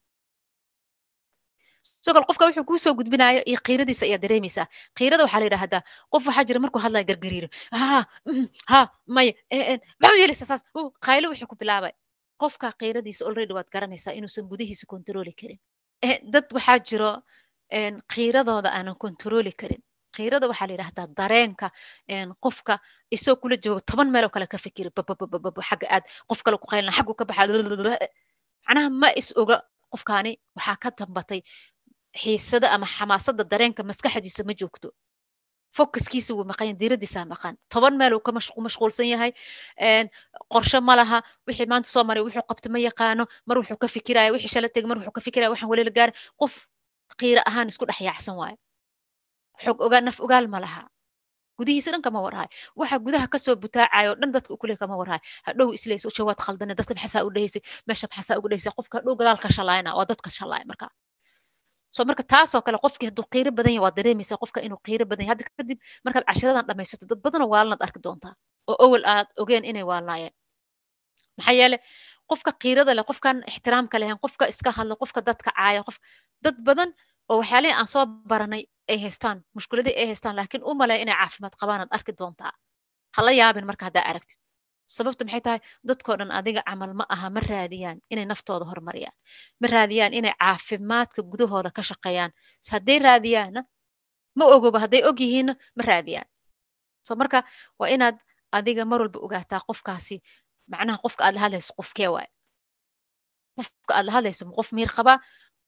[2.06, 4.68] Sogol qofka wuxuu kuu gudbinayo iyo qiiradiisa ayaa dareemaysaa.
[4.98, 5.82] Qiirada waxaa la yidhahdaa
[6.14, 7.48] qof waxaa jira markuu hadlaya gargariiro.
[7.72, 8.06] Ha
[8.72, 8.80] ha
[9.16, 9.34] maya
[10.02, 10.64] maxuu yeelaysaa saas?
[11.08, 11.94] Qaylo wixii ku bilaabay.
[12.42, 15.60] Qofka qiiradiisa already waad garanaysaa inuusan gudihiisa kontrooli karin.
[16.34, 17.12] Dad waxaa jiro
[18.14, 19.82] qiiradooda aanan kontrooli karin
[20.15, 21.67] qiirada waxaa la yidhahdaa dareenka
[22.45, 22.74] qofka
[23.15, 24.89] isoo kula joogo toban meel oo kale ka fikiri
[25.69, 27.43] xagga aad qof kale ku qaylina xaggu ka baxa
[28.67, 29.56] macnaha ma is oga
[29.93, 31.41] qofkaani waxaa ka dambatay
[32.21, 34.89] xiisada ama xamaasada dareenka maskaxdiisa ma joogto.
[35.78, 37.56] Focuskiisa wuu maqan diiradiisaa maqan.
[37.71, 39.32] Toban meel uu ka mashquulsan yahay
[40.54, 44.32] qorshe ma laha wixii maanta soo maray wuxuu qabta ma yaqaano mar wuxuu ka fikiraya
[44.36, 46.54] wixii shala tegay mar wuxuu ka fikiraya waxaan weli la gaarin qof
[47.19, 48.58] qiira ahaan isku dhex yaacsan waayo
[49.63, 50.84] xog naf ogaal ma laha.
[51.60, 55.67] Gudihiisa dhan kama warhaay waxa gudaha ka soo butaacayo dhan dadka ukule kama warhaay hadhow
[55.78, 57.30] isleys jawaad khaldane dadka maxasaa u
[57.88, 58.74] meesha maxasaa ugu dhahaysay?
[58.80, 60.88] Qofka hadhow gadaal ka shalaayna waa dadka shalaaya marka.
[61.95, 65.26] So marka taasoo kale qofkii hadduu qiiro badan yahay waad dareemaysaa qofka inuu qiiro badan
[65.26, 65.34] yahay.
[65.36, 68.34] Hadda kadib markaad cashiradan dhamaysato dad badanoo waalanaad arki doontaa
[68.71, 70.34] oo owel aad ogeen inay waalnaayeen
[71.38, 71.78] maxaa yeele
[72.32, 75.97] qofka qiirada leh qofkan ixtiraamka lehen qofka iska hadla qofka dadka caaya qof
[76.45, 76.89] dad badan
[77.30, 81.54] oo waxyaalihii aan soo baranay ay haystaan mushkiladii ay haystaan laakiin u malaya inay caafimaad
[81.62, 82.54] qabaan aad arki doontaa
[83.18, 84.40] hala yaabin marka haddaa aragtid.
[84.98, 85.60] Sababta maxay tahay?
[85.88, 89.16] Dadkoo dhan adiga camal ma aha ma raadiyaan inay naftooda horumariyaan.
[89.62, 92.32] Ma raadiyaan inay caafimaadka gudahooda ka shaqeeyaan.
[92.72, 93.62] Hadday raadiyaanna
[94.38, 96.28] ma ogoba hadday og yihiinna ma raadiyaan.
[97.08, 97.44] So marka
[97.80, 98.18] waa inaad
[98.52, 100.16] adiga mar walba ogaataa qofkaasi
[100.72, 102.28] macnaha qofka aad la hadlayso qofkee waay?
[103.58, 105.18] Qofka aad la hadlayso ma qof miir qabaa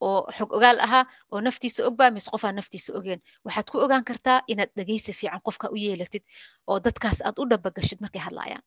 [0.08, 3.20] oo xog ogaal ahaa oo naftiisa ogbaa mise qofaa naftiisa ogeen.
[3.46, 6.24] Waxaad ku ogaan kartaa inaad dhegaysi fiican qofka u yeelatid
[6.70, 8.63] oo dadkaas aad u dhabagashid markay hadlayaan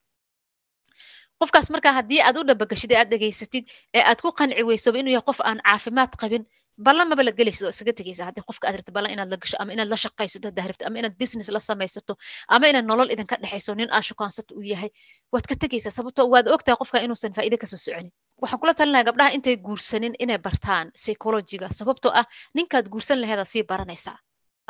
[1.41, 3.63] qofkaas markaa haddii aad u dhabagashid ee aad dhegaysatid
[3.97, 6.43] ee aad ku qanci weysoba inuu yahay qof aan caafimaad qabin
[6.85, 9.57] ballan maba la gelaysid oo isaga tegaysa haddii qofka aad rabtid ballan inaad la gasho
[9.61, 12.13] ama inaad la shaqaysato haddaa rabtid ama inaad business la samaysato
[12.55, 14.89] ama inaad nolol idinka dhexayso nin shukaansato uu yahay
[15.33, 19.07] waad ka tegaysaa sababtoo waad ogtahay qofka inuusan faa'iide ka soo soconin waxaan kula talinayaa
[19.09, 24.17] gabdhaha intay guursanin inay bartaan psychologiga sababtoo ah ninkaad guursan laheeda sii baranaysaa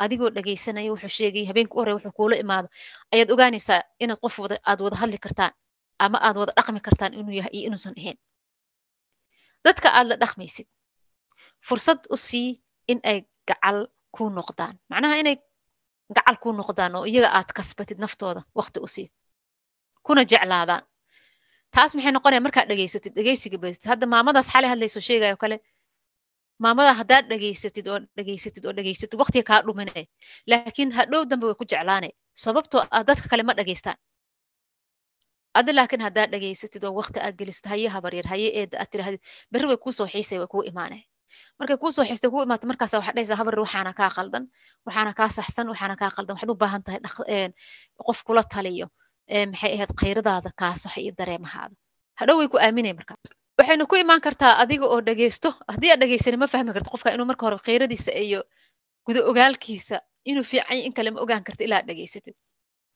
[0.02, 2.68] adigoo dhegaysanaya wuxuu sheegay habeenka u horey wuxuu kuula imaado.
[3.12, 4.36] Ayaad ogaanaysaa inaad qof
[4.70, 5.52] aad wada hadli kartaan
[6.04, 8.18] ama aad wada dhaqmi kartaan inuu yahay iyo inuusan ahayn.
[9.64, 10.66] Dadka aad la dhaqmaysid
[11.66, 12.48] fursad u sii
[12.88, 13.78] in ay gacal
[14.14, 14.74] kuu noqdaan.
[14.90, 15.36] Macnaha inay
[16.16, 19.08] gacal kuu noqdaan oo iyaga aad kasbatid naftooda waqti u sii.
[20.06, 20.82] Kuna jeclaadaan
[21.74, 23.12] taas maxay noqonaya markaad dhegaysatid?
[23.18, 25.56] Dhegaysiga baystid hadda maamadaas xalay hadlayso sheegayo kale
[26.64, 30.04] maamada haddaad dhegaysatid oo dhegaysatid oo dhegaysatid waqtiga kaa dhuminay.
[30.50, 32.12] Laakiin hadhow dambe way ku jeclaanay
[32.44, 33.96] sababtoo ah dadka kale ma dhegaystaan.
[35.58, 39.20] Adi laakiin haddaad dhegaysatid oo waqti aad gelistid haye habaryar haye eeda aad tirahdid
[39.52, 41.02] berri way kuusoo xiisay way kuu imaanay.
[41.60, 44.44] Markay kuusoo xiistay kuu imaato markaasa waxaad dhahaysaa habaryar waxaana kaa qaldan
[44.86, 47.00] waxaana kaa saxsan waxaana kaa qaldan waxaad u baahan tahay
[48.06, 48.86] qof kula taliyo
[49.52, 51.74] maxay ahayd khayradaada kaa saxo iyo dareemahaada.
[52.20, 53.16] Hadhow way ku aaminay markaa
[53.58, 57.26] waxayna ku imaan kartaa adiga oo dhegaysto haddii aad dhegaysani ma fahmi karto qofka inuu
[57.30, 58.40] marka hore khayradiisa iyo
[59.06, 59.96] guda ogaalkiisa
[60.30, 62.34] inuu fiican in kale ma ogaan karto ilaa aad dhegaysatid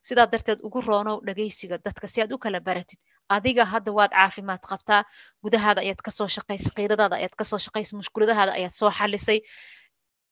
[0.09, 2.99] sidaa darteed ugu roonow dhegaysiga dadka si aad u kala baratid
[3.37, 5.03] adiga hadda waad caafimaad qabtaa
[5.43, 9.39] gudahaada ayaad ka soo shaqaysay khayradaada ayaad ka soo shaqaysay mushkuladahaada ayaad soo xalisay.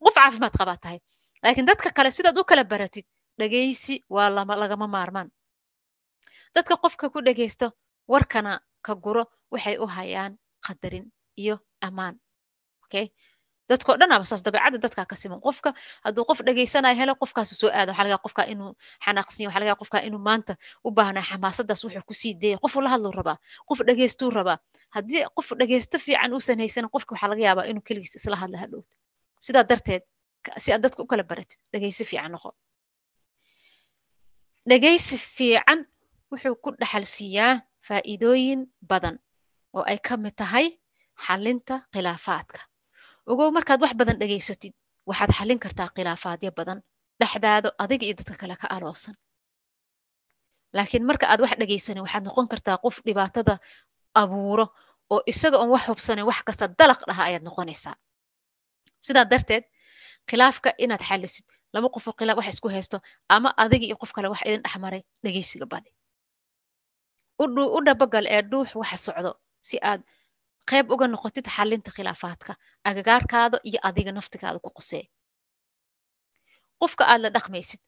[0.04, 0.98] Qof caafimaad qabaa tahay.
[1.42, 3.06] Laakiin dadka kale sidaad u kala baratid
[3.40, 4.28] dhegaysi waa
[4.62, 5.28] lagama maarmaan
[6.54, 7.66] dadka qofka ku dhegaysto
[8.12, 8.52] warkana
[8.86, 10.32] ka guro waxay u hayaan
[10.66, 11.06] qadarin
[11.42, 12.14] iyo ammaan
[12.84, 13.06] okay
[13.70, 15.38] dadkao dhan saas dabeecadda dadkaa ka siman.
[15.46, 15.70] Qofka
[16.04, 18.72] hadduu qof dhegaysanayo helo qofkaasu soo aada waxa laga qofka inuu
[19.04, 20.52] xanaaqsinya waxa laga qofka inuu maanta
[20.86, 24.58] u baahnaa xamaasadaas wuxuu ku sii dayay qofu la hadluu rabaa qof dhegaystuu rabaa.
[24.96, 28.94] Haddii qof dhegaysto fiican uusan haysanin qofka waxaa laga yaabaa inuu keligiis isla hadla hadhowto
[29.46, 30.02] sidaa darteed
[30.62, 32.50] si aad dadka u kala baratid dhegaysi fiican noqo.
[34.68, 35.86] Dhegaysi fiican
[36.30, 37.54] wuxuu ku dhaxal siiyaa
[37.86, 39.16] faa'iidooyin badan
[39.76, 40.66] oo ay ka mid tahay
[41.26, 42.60] xalinta khilaafaadka.
[43.30, 44.74] Ogow markaad wax badan dhegaysatid
[45.08, 46.78] waxaad xallin kartaa khilaafaadyo badan
[47.20, 49.14] dhexdaada adiga iyo dadka kale ka aloosan
[50.76, 53.54] laakiin marka aad wax dhegaysanin waxaad noqon kartaa qof dhibaatada
[54.22, 54.66] abuuro
[55.12, 57.94] oo isaga oon wax hubsanin wax kasta dalaq dhaha ayaad noqonaysaa.
[59.06, 59.64] Sidaa darteed
[60.28, 62.96] khilaafka inaad xallisid laba qofoo khilaaf wax isku haysto
[63.34, 65.90] ama adiga iyo qof kale wax idin dhexmaray dhegaysiga badi
[67.76, 69.32] u dhabagal ee dhuux waxa socdo
[69.68, 70.00] si aad
[70.70, 72.52] qayb uga noqotid xalinta khilaafaadka
[72.88, 75.04] agagaarkaada iyo adiga naftigaada ku qusee.
[76.80, 77.80] Qofka aad la dhaqmaysid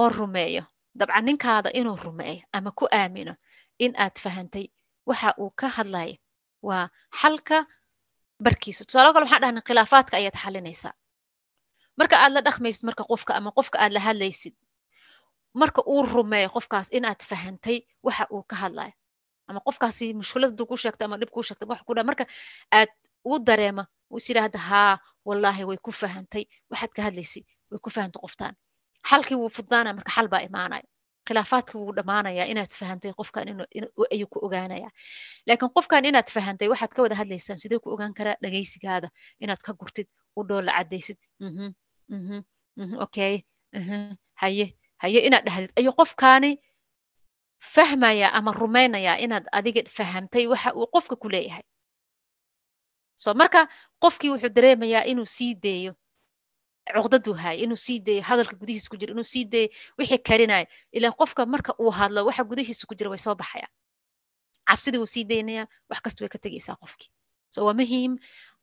[0.00, 0.62] oo rumeeyo
[0.98, 3.34] dabcan ninkaada inuu rumeeyo ama ku aamino
[3.84, 4.66] in aad fahantay
[5.08, 6.16] waxa uu ka hadlayo
[6.68, 6.88] waa
[7.20, 7.56] xalka
[8.44, 10.94] barkiisa tusaalo kale waxaan dhahnay khilaafaadka ayaad xalinaysaa
[11.98, 14.54] marka aad la dhaqmaysid marka qofka ama qofka aad la hadlaysid
[15.60, 18.92] marka uu rumeeyo qofkaas inaad fahantay waxa uu ka hadlayo
[19.48, 22.24] ama qofkaasi mushkiladu ku sheegta ama dhib kuu sheegta wax ku dha marka
[22.78, 22.90] aad
[23.28, 24.94] uu dareema uu is yidhaahda haa
[25.28, 26.44] wallaahi way ku fahantay.
[26.70, 28.54] Waxaad ka hadlaysay way ku fahantay qoftaan.
[29.10, 30.84] Xalkii wuu fudnaanaya marka xal baa imaanaya.
[31.26, 33.44] Khilaafaadkii wuu dhammaanayaa inaad fahantay qofkan
[34.14, 34.88] ayuu ku ogaanaya.
[35.46, 39.08] Laakiin qofkan inaad fahantay waxaad ka wada hadlaysaan sidee ku ogaan karaa dhagaysigaada?
[39.44, 41.18] Inaad ka gurtid u dhoolla caddaysid.
[43.04, 43.34] Okay
[44.42, 44.66] haye
[45.04, 46.50] haye inaad dhahdid ayuu qofkaani
[47.74, 51.64] fahmaya ama rumaynayaa inaad adiga fahamtay waxa uu qofka ku leeyahay.
[53.22, 53.60] So marka
[54.02, 55.92] qofkii wuxuu dareemayaa inuu sii deeyo
[56.94, 61.14] cuqdaduu haaya inuu sii deeyo hadalka gudihiisa ku jira inuu sii deeyo wixii karinaya ilaan
[61.20, 63.68] qofka marka uu hadlo waxa gudihiisa ku jira way soo baxaya.
[64.68, 67.10] Cabsidii wuu sii daynaya wax kasta way ka tegaysaa qofkii.
[67.54, 68.12] So waa muhiim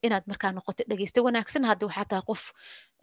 [0.06, 2.44] inaad markaa noqoto dhegeysta wanaagsan haddii waxaa tahay qof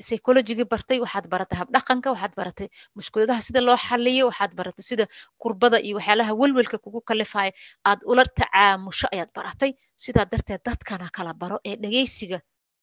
[0.02, 5.04] psychologigii bartay waxaad baratay habdhaqanka waxaad baratay mushkuladaha sida loo xaliyo waxaad baratay sida
[5.42, 7.52] kurbada iyo waxyaalaha welwelka kugu kalifaya
[7.88, 9.72] aad ula tacaamusho ayaad baratay.
[10.04, 12.38] Sidaa darteed dadkana kala baro ee dhegeysiga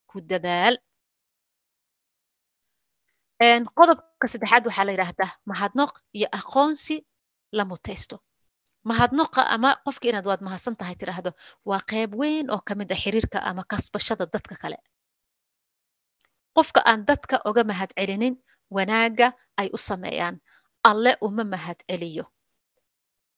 [0.09, 0.75] ku dadaal.
[3.77, 6.95] Qodobka saddexaad waxaa la yidhaahdaa mahadnoq iyo aqoonsi
[7.57, 8.15] la mutaysto
[8.89, 11.31] mahadnoqa ama qofka inaad waad mahadsan tahay tidhaahdo
[11.69, 14.77] waa qayb weyn oo ka mid a xiriirka ama kasbashada dadka kale.
[16.55, 18.35] Qofka aan dadka oga mahad celinin
[18.75, 19.27] wanaagga
[19.59, 20.35] ay u sameeyaan.
[20.89, 22.25] Alle uma mahad celiyo.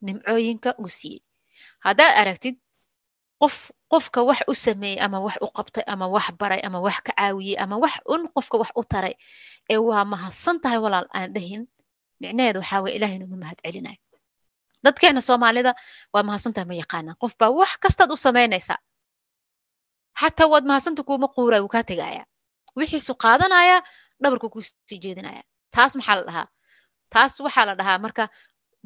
[0.06, 1.22] Nimcooyinka uu siiyey.
[1.86, 2.56] Haddaad aragtid
[3.42, 7.12] qof qofka wax u sameeyey ama wax u qabtay ama wax baray ama wax ka
[7.18, 9.16] caawiyey ama wax un qofka wax u taray
[9.72, 11.64] ee waa mahadsan tahay walaal aan dhahin
[12.22, 14.00] micnaheedu waxaa weye ilahay inuma mahad celinayo
[14.86, 15.72] dadkeena soomaalida
[16.14, 18.80] waa mahadsantahay ma yaqaanaan qof baa wax kastaad u samaynaysaa
[20.20, 22.24] xataa waad mahadsanta kuuma quuraya wuu kaa tegaya
[22.78, 23.78] wixiisu qaadanaya
[24.22, 25.44] dhabarku kuu sii jeedinaya.
[25.76, 26.48] Taas maxaa la dhahaa?
[27.14, 28.24] Taas waxaa la dhahaa marka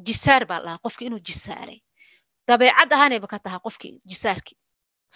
[0.08, 1.80] jisaar baa la dhahaa qofki inuu jisaaray.
[2.48, 4.58] Dabeecad ahaanayba ka tahaa qofkii jisaarkii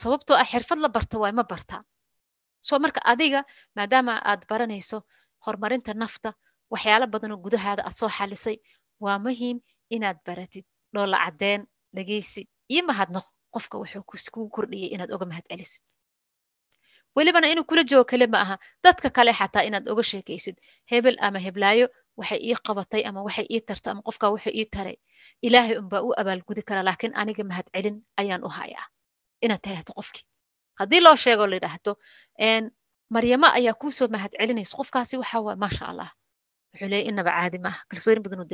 [0.01, 1.81] sababtoo ah xirfad la barta waay ma bartaa
[2.67, 3.39] soo marka adiga
[3.75, 4.97] maadaama aad baranayso
[5.45, 6.29] horumarinta nafta
[6.73, 8.57] waxyaalo badanoo gudahaada aad soo xalisay
[9.03, 9.57] waa muhiim
[9.89, 11.61] inaad baratid dhoolla caddeen
[11.95, 15.83] dhegeysi iyo mahadnaq qofka wuxuu kugu kordhiyey inaad oga mahad celisid.
[17.15, 20.55] Welibana inuu kula joogo kale ma aha dadka kale xataa inaad oga sheekaysid.
[20.91, 24.97] Hebel ama heblaayo waxay ii qabatay ama waxay ii tartay ama qofkaa wuxuu ii taray.
[25.41, 28.85] Ilaahay unbaa u abaalgudi kara laakiin aniga mahad celin ayaan u hayaa.
[29.45, 30.25] Inaad tiraahdo qofkii
[30.79, 31.91] haddii loo sheego la yidhaahdo
[33.15, 34.77] maryamo ayaa kuusoo mahad celinaysa.
[34.79, 36.09] Qofkaasi waxa waa maasha allah.
[36.73, 38.49] Wuxuu leeyay inaba caadi maaha kalsooyin badan uu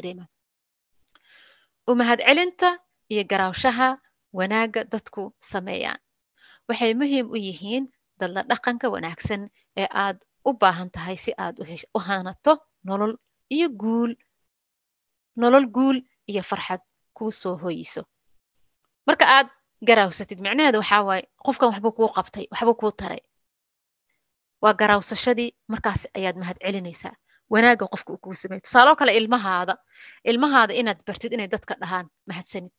[1.92, 3.88] dareema u mahad celinta iyo garaawshaha
[4.34, 6.00] wanaagga dadku sameeyaan
[6.70, 7.84] waxay muhiim u yihiin
[8.20, 11.56] dadla dhaqanka wanaagsan ee aad u baahan tahay si aad
[11.96, 13.14] u hanato nolol
[13.50, 14.16] iyo guul
[15.36, 16.82] nolol guul iyo farxad
[17.14, 18.02] kuu soo hoyiso
[19.08, 19.48] marka aad
[19.88, 23.22] garaawsatid micnaheedu waxaa waaye qofkan waxbuu kuu qabtay waxbuu kuu taray
[24.64, 27.16] waa garaawsashadii markaas ayaad mahad celinaysaa
[27.54, 29.74] wanaagga qofka uu kuu sameeyo tusaaloo kale ilmahaada
[30.32, 32.74] ilmahaada inaad bartid inay dadka dhahaan mahadsanid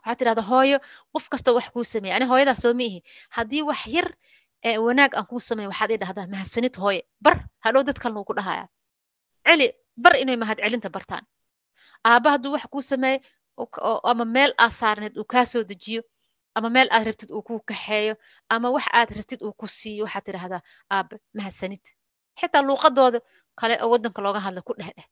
[0.00, 0.78] waxaad tidhahda hooyo
[1.12, 2.88] qof kastoo wax kuu sameeya ani hooyadaa soo ma
[3.36, 4.08] haddii wax yar
[4.68, 8.64] ee wanaag aan kuu sameeyo waxaad ii dhahdaa mahadsanid hooye bar hadhow dad ku dhahaya
[9.46, 9.66] celi
[10.04, 10.58] bar inay mahad
[10.96, 11.24] bartaan.
[12.04, 13.20] Aabba hadduu wax kuu sameeyo
[14.10, 16.02] ama meel aad saarneed uu kaa dejiyo
[16.56, 18.14] ama meel aad rabtid uu kuu kaxeeyo
[18.48, 20.62] ama wax aad rabtid uu ku siiyo waxaad tidhahdaa
[20.96, 21.84] aabba mahadsanid
[22.40, 23.18] xitaa luuqadooda
[23.60, 25.06] kale oo waddanka looga hadla ku dheh dheh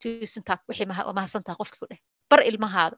[0.00, 0.86] tusintaa wixii
[1.18, 2.96] mahadsantaa qofkii ku dheh bar ilmahaada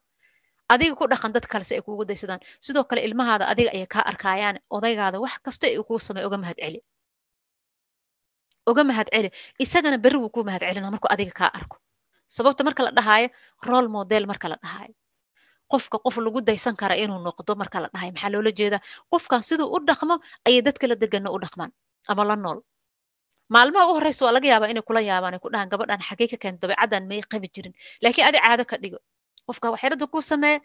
[0.73, 2.41] adiga ku dhaqan dad kale si ay kuugu daysadaan.
[2.65, 6.57] Sidoo kale ilmahaada adiga ayay kaa arkayaan odaygaada wax kasta ay kuu sameey oga mahad
[6.63, 6.81] celi
[8.71, 9.29] oga mahad celi
[9.65, 11.77] isagana berri wuu kuu mahad celina markuu adiga kaa arko.
[12.37, 13.29] Sababta marka la dhahaayo
[13.69, 14.95] role model marka la dhahaayo.
[15.73, 18.81] Qofka qof lagu daysan kara inuu noqdo marka la dhahayo maxaa loola jeedaa?
[19.13, 20.15] Qofkan siduu u dhaqmo
[20.47, 21.71] ayay dadka la degana u dhaqmaan.
[22.11, 22.59] Ama la nool
[23.55, 26.37] maalmaha u horeysa waa laga yaabaa inay kula yaabaan ay ku dhahaan gabadhan xagee ka
[26.43, 27.75] keenta dabeecaddan may qabi jirin.
[28.03, 28.99] Laakiin adi caado ka dhigo.
[29.47, 30.59] Qofka waxyarada kuu sameeye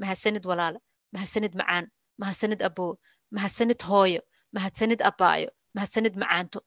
[0.00, 0.78] mahadsanid walaale
[1.14, 1.84] mahadsanid macaan
[2.20, 2.92] mahadsanid aboo
[3.36, 4.20] mahadsanid hooyo
[4.56, 6.60] mahadsanid abaayo mahadsanid macaanto.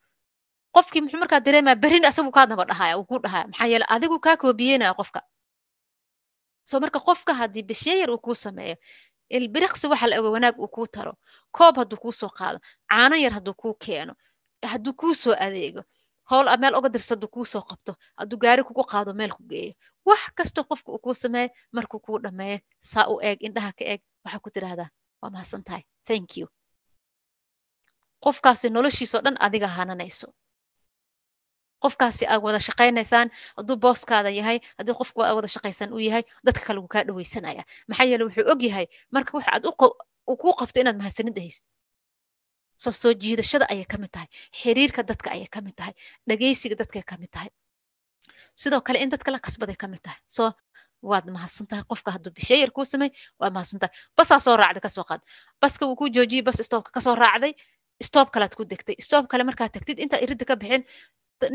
[0.75, 4.19] Qofkii muxuu markaa dareemaya berin asagu kaa daba dhahaya uu kuu dhahaya maxaa yeele adigu
[4.25, 5.21] kaa koobiyeynaya qofka.
[6.69, 8.75] Soo marka qofka haddii bishiye yar uu kuu sameeyo
[9.29, 11.13] ilbiriqsi waxa la oga wanaag uu kuu taro
[11.57, 12.59] koob hadduu kuu soo qaado
[12.89, 14.13] caano yar hadduu kuu keeno
[14.71, 15.81] hadduu kuu soo adeego
[16.29, 19.73] howl meel oga dirsa hadduu kuu soo qabto hadduu gaari kugu qaado meel ku geeyo.
[20.07, 22.59] Wax kastoo qofka uu kuu sameeyo markuu kuu dhammeeyo
[22.91, 24.89] saa u eeg indhaha ka eeg waxaa ku tidhaahdaa
[25.21, 25.83] waa mahadsan tahay.
[26.07, 26.47] Thank you.
[28.23, 30.27] Qofkaasi noloshiisoo dhan adiga hananayso
[31.83, 36.79] qofkaasi aad wada shaqaynaysaan hadduu booskaada yahay haddii qofku wada shaqaysan uu yahay dadka kale
[36.79, 37.63] wuu kaa dhawaysanaya.
[37.87, 41.63] Maxaa yeele wuxuu og yahay marka wax aad uu kuu qabto inaad mahadsanid haysid
[42.91, 44.27] soo jiidashada ayay ka mid tahay.
[44.59, 45.93] Xiriirka dadka ayay ka mid tahay.
[46.27, 47.49] Dhagaysiga dadkay ka mid tahay.
[48.55, 50.19] Sidoo kale in dadka la kasbaday ka mid tahay.
[50.27, 50.51] Soo
[51.01, 51.83] waad mahadsan tahay.
[51.89, 53.79] Qofka hadduu bishayar kuu samey waad mahadsan
[54.17, 55.21] basaa soo raacday ka soo qaad.
[55.61, 57.53] Baska wuu kuu joojiyey bas stoobka ka soo raacday.
[58.01, 58.95] Stoob kalead ku degtay.
[58.99, 60.83] Stoob kale markaad tagtid intaa iridda ka bixin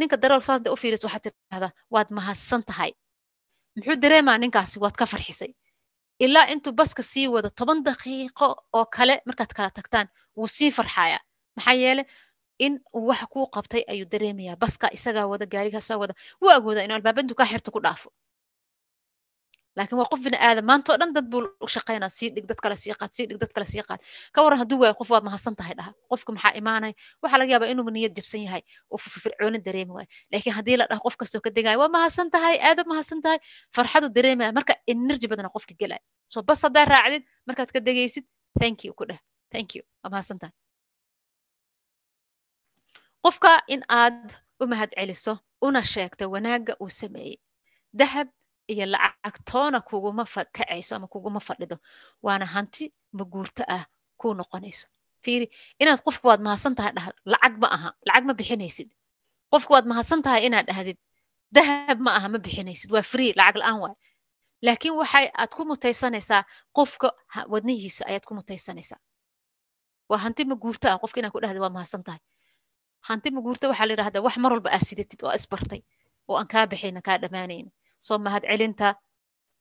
[0.00, 2.92] ninka darool saas de u fiiris waxaad tidhahdaa waad mahadsan tahay.
[3.76, 5.52] Muxuu dareemaa ninkaasi waad ka farxisay
[6.24, 8.46] ilaa intuu baska sii wado toban daqiiqo
[8.78, 11.20] oo kale markaad kala tagtaan wuu sii farxayaa
[11.56, 12.02] maxaa yeele
[12.66, 16.96] in uu waxa kuu qabtay ayuu dareemayaa baska isagaa wada gaarigaasaa wada wuu awoodaa inuu
[16.98, 18.08] albaabintu kaa xirto ku dhaafo
[19.78, 22.60] laakiin waa qof bini aadam maanta oo dhan dad buu u shaqaynaa sii dhig dad
[22.64, 24.00] kale sii qaad sii dhig dad kale sii qaad.
[24.34, 25.92] Ka waran hadduu waayo qof waad mahadsan tahay dhaha.
[26.10, 28.62] Qofka maxaa imaanaya waxaa laga yaabaa inuu niyad jabsan yahay
[28.92, 30.08] oo firfircooni dareemi waayo.
[30.32, 32.56] Laakiin haddii la dhaho qof kastoo ka degaayo waa mahadsan tahay?
[32.68, 33.38] Aada mahadsan tahay?
[33.76, 38.24] Farxadu dareemaya marka energy badana qofka gelaya so bas haddaa raacdid markaad ka degaysid
[38.60, 39.20] thank you ku dheh
[39.52, 39.82] thank you.
[40.02, 40.54] Waa mahadsan tahay?
[43.24, 44.28] Qofka in aad
[44.62, 45.32] u mahad celiso
[45.66, 47.36] una sheegta wanaagga uu sameeyey.
[48.00, 48.28] Dahab
[48.72, 50.24] iyo lacag toona kuguma
[50.56, 51.76] kacayso ama kuguma fadhido
[52.24, 52.84] waana hanti
[53.18, 53.84] maguurto ah
[54.20, 54.86] kuu noqonayso.
[55.24, 55.46] Fiiri
[55.82, 58.88] inaad qofku waad mahadsan tahay dhah lacag ma aha lacag ma bixinaysid.
[59.52, 60.98] Qofku waad mahadsan tahay inaad dhahdid
[61.56, 62.88] dahab ma aha ma bixinaysid.
[62.94, 63.94] Waa free lacag la'aan waay.
[64.66, 66.42] Laakiin waxay aad ku mutaysanaysaa
[66.76, 67.08] qofka
[67.52, 69.00] wadnihiisa ayaad ku mutaysanaysaa.
[70.10, 72.20] Waa hanti maguurto ah qofka inaad ku dhahdid waa mahadsan tahay.
[73.08, 75.80] Hanti maguurto waxaa la yidhahdaa wax mar walba aad sidatid oo isbartay
[76.28, 77.70] oo aan kaa baxayna kaa dhammaanayna
[78.06, 78.88] soo mahad celinta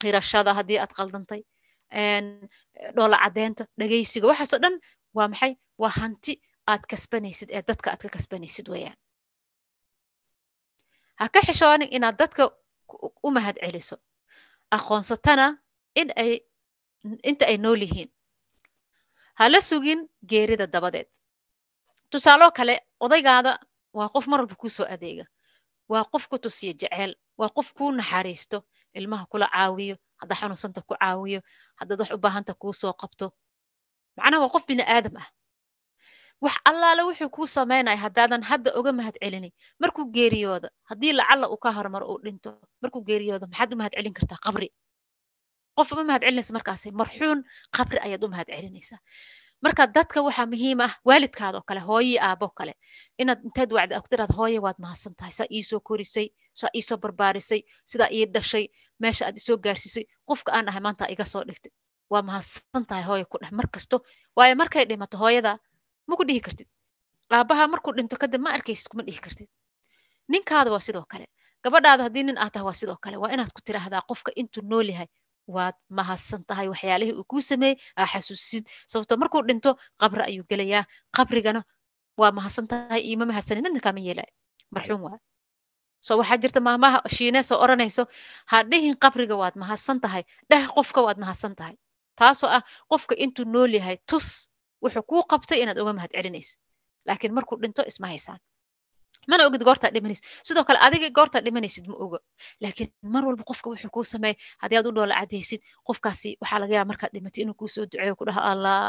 [0.02, 1.42] qirashada haddii aad qaldantay
[2.96, 4.76] dhoola caddeynta dhagaysiga waxaasoo dhan
[5.18, 5.54] waa maxay?
[5.82, 6.34] Waa hanti
[6.72, 8.98] aad kasbanaysid ee dadka aad ka kasbanaysid weeyaan.
[11.20, 12.44] Ha ka xishoonin inaad dadka
[13.24, 13.96] u mahad celiso.
[14.76, 15.48] Aqoonsatana
[15.96, 16.32] in ay
[17.30, 18.10] inta ay nool yihiin.
[19.40, 21.08] Hala sugin geerida dabadeed.
[22.12, 23.52] Tusaaloo kale odaygaada
[23.98, 25.26] waa qof mar walba kuu soo adeega.
[25.90, 28.58] Waa qof ku tusiya jeceel waa qof kuu naxariisto
[28.98, 31.40] ilmaha kula caawiyo haddaa xanuunsanta ku caawiyo
[31.80, 33.26] haddaad wax u baahanta kuu soo qabto.
[34.18, 35.28] Macnaha waa qof bini aadam ah.
[36.44, 41.58] Wax allaale wuxuu kuu samaynaya haddaadan hadda oga mahad celinin markuu geeriyooda haddii lacalla uu
[41.64, 42.50] ka hormaro uu dhinto
[42.82, 44.70] markuu geeriyooda maxaad u mahad celin kartaa qabri.
[45.78, 47.40] Qof uma mahad celinaysa markaasi marxuun
[47.78, 49.00] qabri ayaad u mahad celinaysaa
[49.64, 52.74] marka dadka waxaa muhiim ah waalidkaada oo kale hooyii aabo kale
[53.22, 56.28] inaad inteed wacdi ku tiraad hooye waad mahadsan saa iisoo korisay
[56.60, 58.66] saa iisoo barbaarisay sidaa ii dhashay
[59.02, 61.72] meesha aad isoo gaarsiisay qofka aan ahay maanta iga soo dhigtay.
[62.12, 63.68] Waa mahadsan tahay hooye ku dheh mar
[64.38, 65.52] waayo markay dhimato hooyada
[66.10, 66.68] maku dhihi kartid.
[67.36, 69.50] Aabaha markuu dhinto kadib ma arkaysid kuma dhihi kartid.
[70.32, 71.26] Ninkaada waa sidoo kale.
[71.64, 73.18] Gabadhaada haddii nin aad tahay waa sidoo kale.
[73.22, 75.10] Waa inaad ku tiraahdaa qofka intuu nool yahay.
[75.56, 80.84] Waad mahadsan tahay waxyaalihii uu kuu sameeyey aa xasuusid sababto markuu dhinto qabri ayuu gelayaa.
[81.16, 81.62] Qabrigana
[82.20, 84.30] waa mahadsan tahay iima mahadsanin midna yeelay.
[84.76, 85.18] Marxuum waa
[86.08, 88.04] so waxaa jirta maamaha shiinees oo odhanayso
[88.52, 91.76] ha dhihin qabriga waad mahadsan tahay dheh qofka waad mahadsan tahay.
[92.20, 94.28] Taasoo ah qofka intuu nool yahay tus
[94.84, 96.54] wuxuu kuu qabtay inaad uga mahad celinayso.
[97.08, 98.40] Laakiin markuu dhinto isma haysaan
[99.30, 102.18] mana ogid goortaa dhimanaysid sidoo kale adiga goortaa dhimanaysid ma ogo.
[102.64, 106.74] Laakiin mar walba qofka wuxuu kuu sameeyay haddii aad u dhoola cadaysid qofkaasi waxaa laga
[106.78, 108.80] yaaba markaad dhimatay inuu kuu duceeyo ku dhaha allah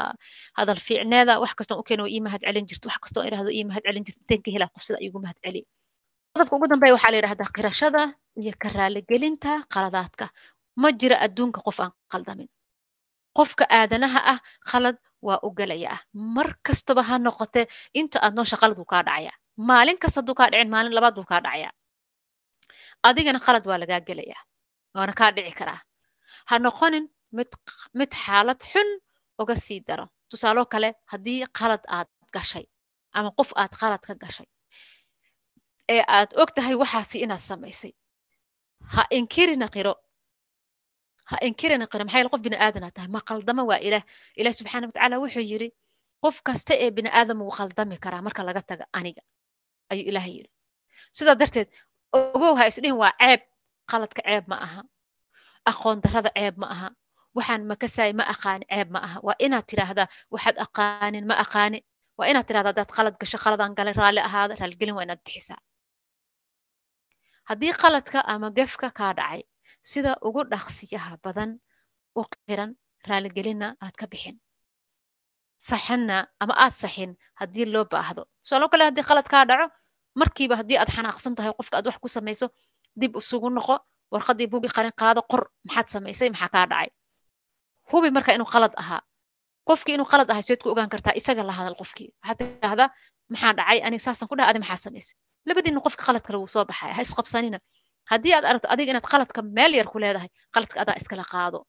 [0.57, 3.83] hadal fiicneeda wax kastoon u keeno ii mahad celin jirto wax kastoon irahdo ii mahad
[3.87, 5.65] celin jirto inteen ka helaa qof sida iigu mahad celiya
[6.39, 8.01] qodobka ugu dambeeya waxaa la yidhahdaa qirashada
[8.41, 10.25] iyo ka raaligelinta qaladaadka
[10.81, 12.47] ma jira adduunka qof aan qaldamin
[13.37, 14.39] qofka aadanaha ah
[14.71, 14.97] qalad
[15.27, 16.01] waa u gelaya ah.
[16.35, 17.65] Mar kastaba ha noqotee
[17.99, 19.31] inta aad noosha qalad wuu kaa dhacaya.
[19.57, 21.69] Maalin kasta hadduu kaa dhicin maalin labaad buu kaa dhacaya.
[23.03, 24.41] Adigana qalad waa lagaa gelayaa
[24.95, 25.79] waana kaa dhici karaa.
[26.49, 27.05] Ha noqonin
[27.37, 27.49] mid
[27.99, 28.89] mid xaalad xun
[29.41, 30.05] uga sii daro.
[30.29, 32.65] Tusaaloo kale haddii qalad aad gashay
[33.17, 34.47] ama qof aad qalad ka gashay
[35.93, 37.91] ee aad og tahay waxaasi inaad samaysay.
[38.93, 39.93] Ha inkirina qiro.
[41.29, 42.03] Ha inkirina qiro.
[42.05, 43.09] Maxaa yeele qof bini aadanaa tahay.
[43.15, 44.03] Ma qaldama waa ilaah.
[44.39, 45.67] Ilaah subxaana watacaala wuxuu yidhi
[46.23, 49.21] qof kasta ee bini aadam wuu qaldami karaa marka laga taga aniga
[49.91, 50.49] ayuu ilaah yidhi.
[51.17, 51.69] Sidaa darteed
[52.17, 53.41] ogow ha isdhihin waa ceeb.
[53.91, 54.81] Qaladka ceeb ma aha.
[55.71, 56.87] Aqoon darrada ceeb ma aha.
[57.37, 59.17] Waxaan makasaay ma aqaani ceeb ma aha.
[59.27, 61.79] Waa inaad tidhaahdaa waxaad aqaanin ma aqaani
[62.17, 65.59] waa inaad tidhahdaa haddaad qalad gasho qaladaan galay raalli ahaada raaligelin waa inaad bixisaa
[67.49, 69.41] haddii qaladka ama gefka kaa dhacay
[69.91, 71.51] sida ugu dhaqsiyaha badan
[72.19, 72.71] u qiran
[73.09, 74.37] raaligelinna aad ka bixin.
[75.67, 78.23] Saxinna ama aad saxin haddii loo baahdo.
[78.43, 79.65] Tusaalo kale haddii qalad kaa dhaco
[80.19, 82.45] markiiba haddii aad xanaaqsan tahay qofka aad wax ku samayso
[82.99, 83.75] dib isugu noqo
[84.13, 86.89] warqadii bugi qalin qaado qor maxaad samaysay maxaa kaa dhacay?
[87.91, 89.01] Hubi marka inuu qalad ahaa.
[89.67, 92.09] Qofkii inuu qalad ahay seed ku ogaan kartaa isaga la hadal qofkii.
[92.21, 92.89] Waxaad tidhaahdaa
[93.31, 93.79] maxaa dhacay?
[93.87, 95.15] Aniga saasan ku dhaha adi maxaa samaysay
[95.47, 97.59] labadiina qofka qalad kale wuu soo baxaya ha isqabsanina.
[98.11, 101.59] Haddii aad aragto adiga inaad qaladka meel yar ku leedahay qaladka adaa iskala qaado.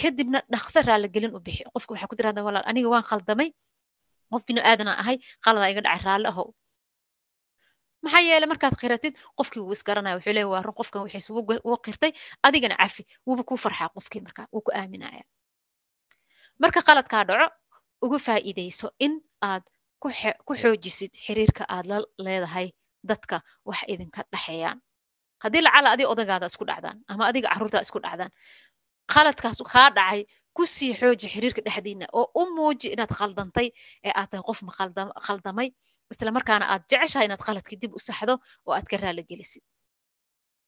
[0.00, 1.62] Kadibna dhaqso raaligelin u bixi.
[1.74, 3.48] Qofka waxaa ku tirahdaa walaal aniga waan qaldamay
[4.32, 6.48] qof binu aadana ahay qaladaa iga dhacay raalli ahow.
[8.04, 12.12] Maxaa yeelay markaad qiratid qofkii wuu isgaranaya wuxuu leeyahy waa run qofkan wixiis wuu qirtay.
[12.46, 15.22] Adigana cafi wuuba kuu farxaa qofkii marka wuu ku aaminaya
[16.62, 17.46] marka qaladkaa dhaco
[18.04, 19.12] ugu faa'iidayso in
[19.50, 19.62] aad
[20.46, 22.68] ku xoojisid xiriirka aad la leedahay
[23.10, 23.36] dadka
[23.68, 24.78] wax idinka dhexeeyaan
[25.42, 28.32] haddii lacala adiga odagaada isku dhacdaan ama adiga carruurtaa isku dhacdaan
[29.12, 30.20] qaladkaas kaa dhacay
[30.56, 33.68] ku sii xooji xiriirka dhexdiina oo u muuji inaad khaldantay
[34.06, 34.60] ee aad tahay qof
[35.26, 35.68] khaldamay
[36.12, 38.34] isla markaana aad jeceshahay inaad qaladkii dib u saxdo
[38.66, 39.62] oo aad ka raaligelisid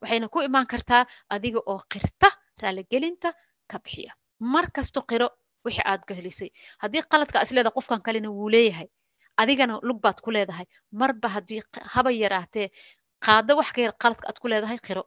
[0.02, 1.02] waxayna ku imaan kartaa
[1.34, 2.28] adiga oo qirta
[2.62, 3.28] raaligelinta
[3.70, 4.12] ka bixiya.
[4.52, 5.28] Mar kasto qiro
[5.64, 6.50] wixii aad gelisay
[6.82, 8.88] haddii qaladka is leedahay qofkan kalena wuu leeyahay
[9.42, 10.66] adigana lug baad ku leedahay.
[11.00, 11.62] Marba haddii
[11.94, 12.68] haba yaraatee
[13.24, 15.02] qaado wax ka yar qaladka aad ku leedahay qiro.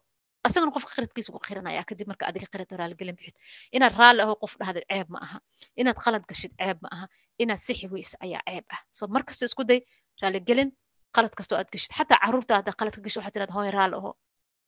[0.48, 3.36] Asagana qofka qiradkiisa ku qiranaya kadib marka adiga qirata raaligelin bixid.
[3.76, 5.38] Inaad raalli aho qof dhahda ceeb ma aha.
[5.82, 7.06] Inaad qalad gashid ceeb ma aha.
[7.44, 8.82] Inaad sixi weysa ayaa ceeb ah.
[8.98, 9.80] Soo mar kasta isku day
[10.22, 10.70] raaligelin
[11.16, 11.92] qalad kastoo aad gashid.
[11.98, 14.12] Xataa carruurta haddaa qalad ka waxaad tirahda hooy raalli aho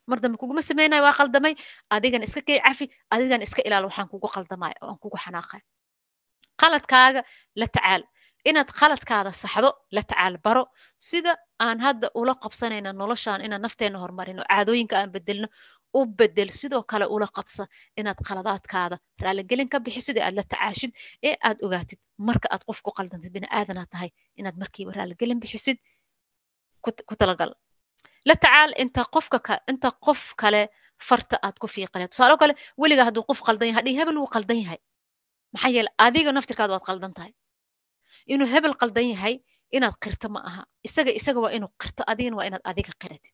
[0.10, 1.54] mar dambe kuguma samaynayo waa qaldamay.
[1.96, 5.62] Adigana iska kay cafi adigana iska ilaalo waxaan kugu qaldamaya oo aan kugu xanaaqay.
[6.62, 7.22] Qaladkaaga
[7.60, 8.04] la tacaal
[8.50, 10.64] inaad qaladkaada saxdo la tacaal baro.
[11.10, 11.34] Sida
[11.66, 15.48] aan hadda ula qabsanayna noloshaan inaan nafteena horumarino caadooyinka aan bedelno
[15.98, 17.64] u bedel sidoo kale ula qabsa
[18.00, 20.92] inaad qaladaadkaada raaligelin ka bixisid ee aad la tacaashid
[21.28, 25.78] ee aad ogaatid marka aad qof ku qaldantid bini aadanaad tahay inaad markiiba raaligelin bixisid
[27.10, 27.52] ku talagal.
[28.30, 29.38] La tacaal inta qofka
[29.72, 30.62] inta qof kale
[31.08, 32.10] farta aad ku fiiqaneed.
[32.14, 34.80] Tusaalo kale weliga hadduu qof qaldan yahay hadhii wuu qaldan yahay
[35.54, 37.32] maxaa yeele adiga naftirkaada waad qaldan tahay
[38.34, 39.36] inuu hebel qaldan yahay
[39.76, 40.64] inaad qirto ma aha.
[40.88, 43.34] Isaga isaga waa inuu qirto adigana waa inaad adiga qiratid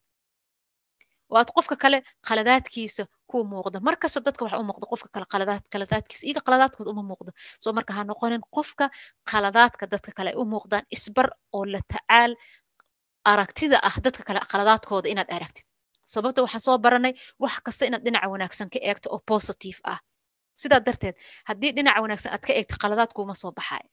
[1.30, 3.78] oo aad qofka kale qaladaadkiisa ku muuqdo.
[3.88, 7.30] Markastoo dadka waxa u muuqdo qofka kale qaladaad qaladaadkiisa iyaga qaladaadkood uma muuqdo.
[7.62, 8.90] Soo marka ha noqonin qofka
[9.30, 12.32] qaladaadka dadka kale ay u muuqdaan isbar oo la tacaal
[13.32, 15.64] aragtida ah dadka kale qaladaadkooda inaad aragtid.
[16.04, 19.98] Sababta waxaan soo baranay wax kasta inaad dhinaca wanaagsan ka eegto oo positive ah.
[20.60, 21.14] Sidaa darteed
[21.48, 23.84] haddii dhinaca wanaagsan aad ka eegto qaladaad kuuma soo baxaay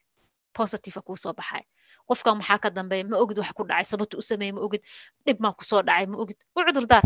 [0.59, 1.63] positive kuu soo baxaay
[2.07, 4.81] qofkan maxaa ka dambeeya ma ogid wax ku dhacay sababta u sameeye ma ogid.
[5.25, 6.37] Dhib maa ku soo dhacay ma ogid.
[6.55, 7.05] U cudurdaar